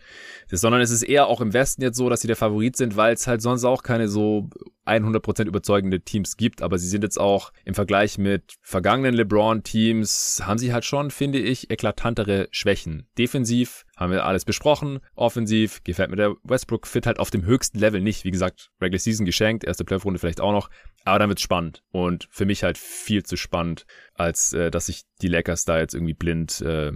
[0.48, 3.14] Sondern es ist eher auch im Westen jetzt so, dass sie der Favorit sind, weil
[3.14, 4.48] es halt sonst auch keine so
[4.86, 10.58] 100% überzeugende Teams gibt, aber sie sind jetzt auch im Vergleich mit vergangenen LeBron-Teams, haben
[10.58, 13.06] sie halt schon, finde ich, eklatantere Schwächen.
[13.18, 18.00] Defensiv haben wir alles besprochen, offensiv gefällt mir der Westbrook-Fit halt auf dem höchsten Level
[18.00, 18.24] nicht.
[18.24, 20.70] Wie gesagt, Regular Season geschenkt, erste Playoff-Runde vielleicht auch noch,
[21.04, 23.84] aber dann wird's spannend und für mich halt viel zu spannend,
[24.14, 26.92] als äh, dass sich die Lakers da jetzt irgendwie blind äh,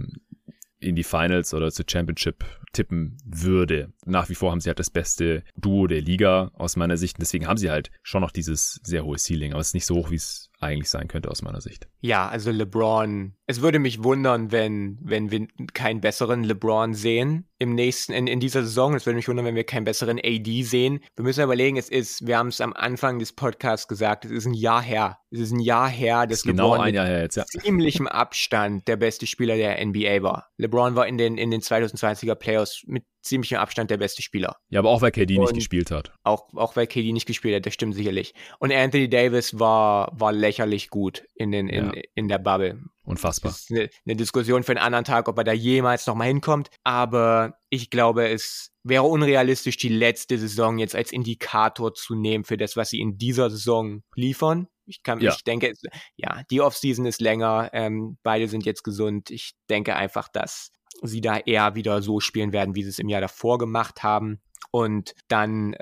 [0.79, 2.43] in die Finals oder zur Championship
[2.73, 3.93] tippen würde.
[4.05, 7.17] Nach wie vor haben sie halt das beste Duo der Liga aus meiner Sicht.
[7.19, 9.95] Deswegen haben sie halt schon noch dieses sehr hohe Ceiling, aber es ist nicht so
[9.95, 11.87] hoch, wie es eigentlich sein könnte aus meiner Sicht.
[12.01, 17.75] Ja, also LeBron, es würde mich wundern, wenn, wenn wir keinen besseren LeBron sehen im
[17.75, 18.95] nächsten, in, in dieser Saison.
[18.95, 20.99] Es würde mich wundern, wenn wir keinen besseren AD sehen.
[21.15, 24.45] Wir müssen überlegen, es ist, wir haben es am Anfang des Podcasts gesagt, es ist
[24.45, 25.19] ein Jahr her.
[25.31, 27.45] Es ist ein Jahr her, dass genau LeBron ein Jahr her jetzt, ja.
[27.45, 30.49] ziemlichem Abstand der beste Spieler der NBA war.
[30.57, 34.57] LeBron war in den, in den 2020er Playoffs mit ziemlich im Abstand der beste Spieler.
[34.69, 36.11] Ja, aber auch weil KD und nicht gespielt hat.
[36.23, 38.33] Auch, auch weil KD nicht gespielt hat, das stimmt sicherlich.
[38.59, 42.01] Und Anthony Davis war, war lächerlich gut in, den, in, ja.
[42.13, 42.81] in der Bubble.
[43.03, 43.51] Unfassbar.
[43.51, 46.69] Das ist eine, eine Diskussion für einen anderen Tag, ob er da jemals nochmal hinkommt.
[46.83, 52.57] Aber ich glaube, es wäre unrealistisch, die letzte Saison jetzt als Indikator zu nehmen für
[52.57, 54.67] das, was sie in dieser Saison liefern.
[54.87, 55.31] Ich kann, ja.
[55.31, 55.73] ich denke,
[56.15, 57.69] ja, die Offseason ist länger.
[57.73, 59.31] Ähm, beide sind jetzt gesund.
[59.31, 60.71] Ich denke einfach, dass
[61.01, 64.39] sie da eher wieder so spielen werden, wie sie es im Jahr davor gemacht haben.
[64.71, 65.75] Und dann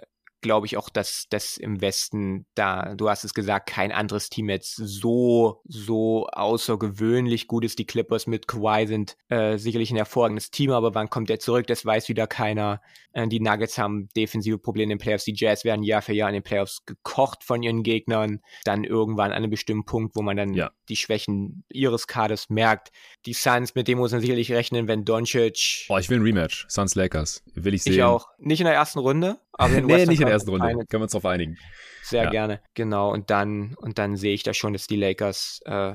[0.44, 4.50] glaube ich auch, dass das im Westen da, du hast es gesagt, kein anderes Team
[4.50, 7.80] jetzt so, so außergewöhnlich gut ist.
[7.80, 11.66] Die Clippers mit Kawhi sind äh, sicherlich ein hervorragendes Team, aber wann kommt er zurück?
[11.66, 12.82] Das weiß wieder keiner.
[13.14, 15.24] Äh, die Nuggets haben defensive Probleme in den Playoffs.
[15.24, 18.42] Die Jazz werden Jahr für Jahr in den Playoffs gekocht von ihren Gegnern.
[18.66, 20.72] Dann irgendwann an einem bestimmten Punkt, wo man dann ja.
[20.90, 22.92] Die Schwächen ihres Kaders merkt.
[23.26, 25.86] Die Suns, mit dem muss man sicherlich rechnen, wenn Doncic.
[25.90, 26.66] Oh, ich will ein Rematch.
[26.70, 27.44] Suns Lakers.
[27.56, 27.94] Will ich sehen.
[27.94, 28.28] Ich auch.
[28.38, 30.68] Nicht in der ersten Runde, aber in nee, nicht in der ersten Runde.
[30.68, 31.58] Können wir uns darauf einigen.
[32.04, 32.30] Sehr ja.
[32.30, 32.62] gerne.
[32.74, 33.12] Genau.
[33.12, 35.94] Und dann, und dann sehe ich da schon, dass die Lakers äh,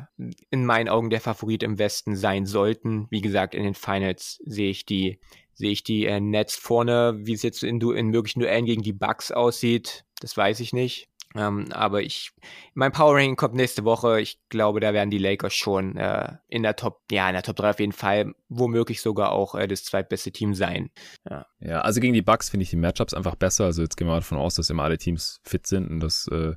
[0.50, 3.06] in meinen Augen der Favorit im Westen sein sollten.
[3.10, 5.20] Wie gesagt, in den Finals sehe ich die
[5.58, 8.92] sehe ich die äh, Nets vorne, wie es jetzt in, in möglichen Duellen gegen die
[8.92, 11.07] Bucks aussieht, das weiß ich nicht.
[11.34, 12.32] Ähm, aber ich,
[12.74, 14.20] mein Power Ranking kommt nächste Woche.
[14.20, 17.56] Ich glaube, da werden die Lakers schon äh, in der Top, ja, in der Top
[17.56, 20.90] 3 auf jeden Fall, womöglich sogar auch äh, das zweitbeste Team sein.
[21.28, 23.66] Ja, ja also gegen die Bucks finde ich die Matchups einfach besser.
[23.66, 26.54] Also jetzt gehen wir davon aus, dass immer alle Teams fit sind und dass äh,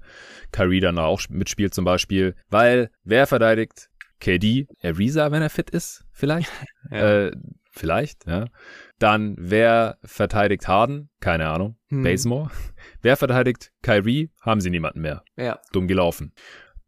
[0.51, 2.36] Kyrie dann auch mitspielt zum Beispiel.
[2.49, 3.89] Weil wer verteidigt
[4.22, 4.67] KD?
[4.82, 6.49] Ariza, wenn er fit ist, vielleicht?
[6.91, 7.26] ja.
[7.28, 7.32] äh,
[7.72, 8.45] vielleicht, ja.
[8.99, 11.09] Dann, wer verteidigt Harden?
[11.19, 11.78] Keine Ahnung.
[11.88, 12.03] Hm.
[12.03, 12.51] Basemore.
[13.01, 14.30] Wer verteidigt Kyrie?
[14.41, 15.24] Haben sie niemanden mehr.
[15.36, 15.59] Ja.
[15.72, 16.34] Dumm gelaufen.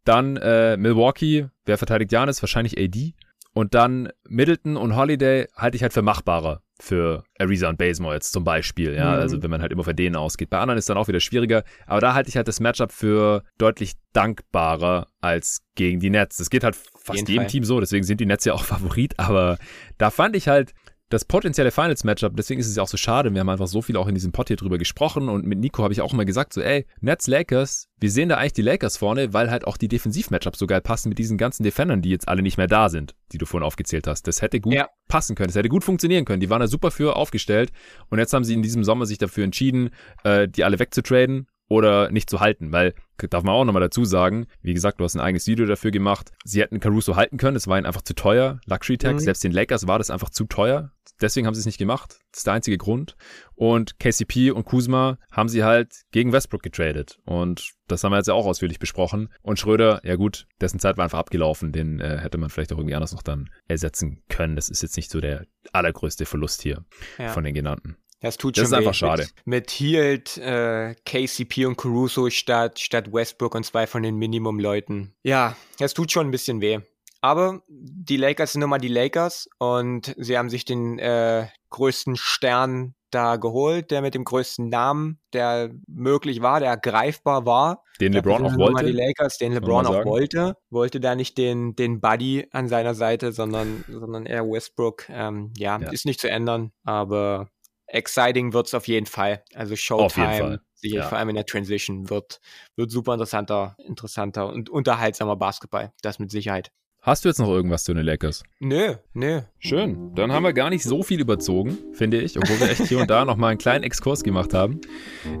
[0.04, 1.48] Dann äh, Milwaukee.
[1.64, 2.42] Wer verteidigt Janis?
[2.42, 3.14] Wahrscheinlich AD.
[3.54, 8.32] Und dann Middleton und Holiday halte ich halt für machbarer für Ariza und Basemore jetzt
[8.32, 8.94] zum Beispiel.
[8.94, 9.20] Ja, mhm.
[9.20, 10.50] also wenn man halt immer von denen ausgeht.
[10.50, 11.62] Bei anderen ist dann auch wieder schwieriger.
[11.86, 16.38] Aber da halte ich halt das Matchup für deutlich dankbarer als gegen die Nets.
[16.38, 17.46] Das geht halt fast jedem Fall.
[17.46, 17.78] Team so.
[17.80, 19.18] Deswegen sind die Nets ja auch Favorit.
[19.18, 19.58] Aber
[19.98, 20.74] da fand ich halt,
[21.14, 23.96] das potenzielle Finals-Matchup, deswegen ist es ja auch so schade, wir haben einfach so viel
[23.96, 26.52] auch in diesem Pod hier drüber gesprochen und mit Nico habe ich auch immer gesagt,
[26.52, 29.88] so ey, Nets Lakers, wir sehen da eigentlich die Lakers vorne, weil halt auch die
[29.88, 33.14] Defensiv-Matchups so geil passen mit diesen ganzen Defendern, die jetzt alle nicht mehr da sind,
[33.32, 34.26] die du vorhin aufgezählt hast.
[34.26, 34.88] Das hätte gut ja.
[35.08, 36.40] passen können, das hätte gut funktionieren können.
[36.40, 37.70] Die waren da super für aufgestellt
[38.10, 39.90] und jetzt haben sie in diesem Sommer sich dafür entschieden,
[40.24, 44.46] äh, die alle wegzutraden oder nicht zu halten, weil, darf man auch nochmal dazu sagen,
[44.60, 46.30] wie gesagt, du hast ein eigenes Video dafür gemacht.
[46.44, 48.60] Sie hätten Caruso halten können, es war ihnen einfach zu teuer.
[48.66, 49.24] Luxury Tax, mhm.
[49.24, 50.90] selbst den Lakers war das einfach zu teuer.
[51.20, 52.18] Deswegen haben sie es nicht gemacht.
[52.32, 53.16] Das ist der einzige Grund.
[53.54, 57.18] Und KCP und Kuzma haben sie halt gegen Westbrook getradet.
[57.24, 59.32] Und das haben wir jetzt ja auch ausführlich besprochen.
[59.40, 61.70] Und Schröder, ja gut, dessen Zeit war einfach abgelaufen.
[61.70, 64.56] Den äh, hätte man vielleicht auch irgendwie anders noch dann ersetzen können.
[64.56, 66.84] Das ist jetzt nicht so der allergrößte Verlust hier
[67.18, 67.28] ja.
[67.28, 67.96] von den genannten.
[68.24, 69.22] Das tut das schon ist einfach schade.
[69.44, 75.14] Mit, mit Hield, äh, KCP und Caruso statt, statt Westbrook und zwei von den Minimum-Leuten.
[75.22, 76.80] Ja, das tut schon ein bisschen weh.
[77.20, 82.16] Aber die Lakers sind nun mal die Lakers und sie haben sich den äh, größten
[82.16, 87.84] Stern da geholt, der mit dem größten Namen, der möglich war, der greifbar war.
[88.00, 88.86] Den LeBron auch wollte.
[88.86, 90.56] Die Lakers, den LeBron auch wollte.
[90.70, 95.08] Wollte da nicht den, den Buddy an seiner Seite, sondern, sondern eher Westbrook.
[95.08, 97.48] Ähm, ja, ja, ist nicht zu ändern, aber
[97.94, 99.42] exciting wird es auf jeden Fall.
[99.54, 101.08] Also Showtime, sicherlich ja.
[101.08, 102.40] vor allem in der Transition, wird,
[102.76, 105.92] wird super interessanter, interessanter und unterhaltsamer Basketball.
[106.02, 106.70] Das mit Sicherheit.
[107.00, 108.44] Hast du jetzt noch irgendwas zu den Lakers?
[108.60, 109.42] Nö, nö.
[109.58, 110.14] Schön.
[110.14, 113.10] Dann haben wir gar nicht so viel überzogen, finde ich, obwohl wir echt hier und
[113.10, 114.80] da nochmal einen kleinen Exkurs gemacht haben.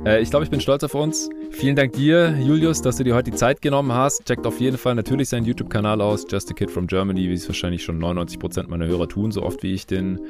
[0.04, 1.30] Äh, ich glaube, ich bin stolz auf uns.
[1.52, 4.26] Vielen Dank dir, Julius, dass du dir heute die Zeit genommen hast.
[4.26, 7.48] Checkt auf jeden Fall natürlich seinen YouTube-Kanal aus, Just a Kid from Germany, wie es
[7.48, 10.20] wahrscheinlich schon 99% meiner Hörer tun, so oft wie ich den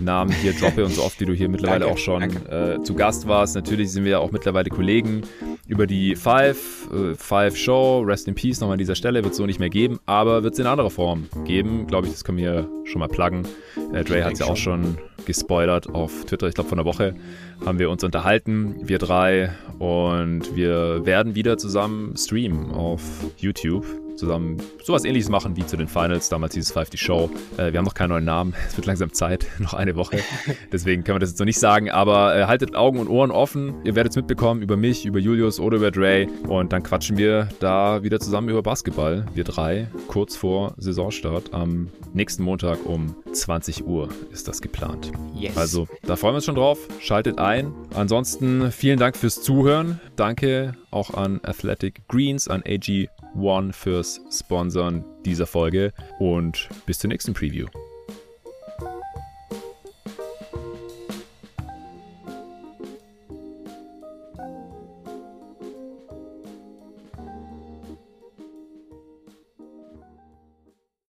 [0.00, 2.94] Namen hier droppe und so oft wie du hier mittlerweile danke, auch schon äh, zu
[2.94, 3.54] Gast warst.
[3.54, 5.22] Natürlich sind wir ja auch mittlerweile Kollegen
[5.66, 9.38] über die Five, äh, Five Show, Rest in Peace nochmal an dieser Stelle, wird es
[9.38, 11.86] so nicht mehr geben, aber wird es in anderer Form geben.
[11.86, 13.46] Glaube ich, das können wir schon mal pluggen.
[13.92, 17.14] Äh, Dre hat es ja auch schon gespoilert auf Twitter, ich glaube von der Woche
[17.64, 23.02] haben wir uns unterhalten, wir drei, und wir werden wieder zusammen streamen auf
[23.36, 23.84] YouTube
[24.16, 27.30] zusammen sowas ähnliches machen wie zu den Finals, damals dieses Five die Show.
[27.56, 30.18] Äh, wir haben noch keinen neuen Namen, es wird langsam Zeit, noch eine Woche.
[30.72, 33.74] Deswegen können wir das jetzt noch nicht sagen, aber äh, haltet Augen und Ohren offen.
[33.84, 37.48] Ihr werdet es mitbekommen über mich, über Julius oder über Dre und dann quatschen wir
[37.60, 39.24] da wieder zusammen über Basketball.
[39.34, 45.12] Wir drei, kurz vor Saisonstart am nächsten Montag um 20 Uhr ist das geplant.
[45.34, 45.56] Yes.
[45.56, 46.78] Also da freuen wir uns schon drauf.
[47.00, 47.72] Schaltet ein.
[47.94, 50.00] Ansonsten vielen Dank fürs Zuhören.
[50.16, 57.34] Danke auch an Athletic Greens, an AG1 fürs Sponsoren dieser Folge und bis zur nächsten
[57.34, 57.66] Preview.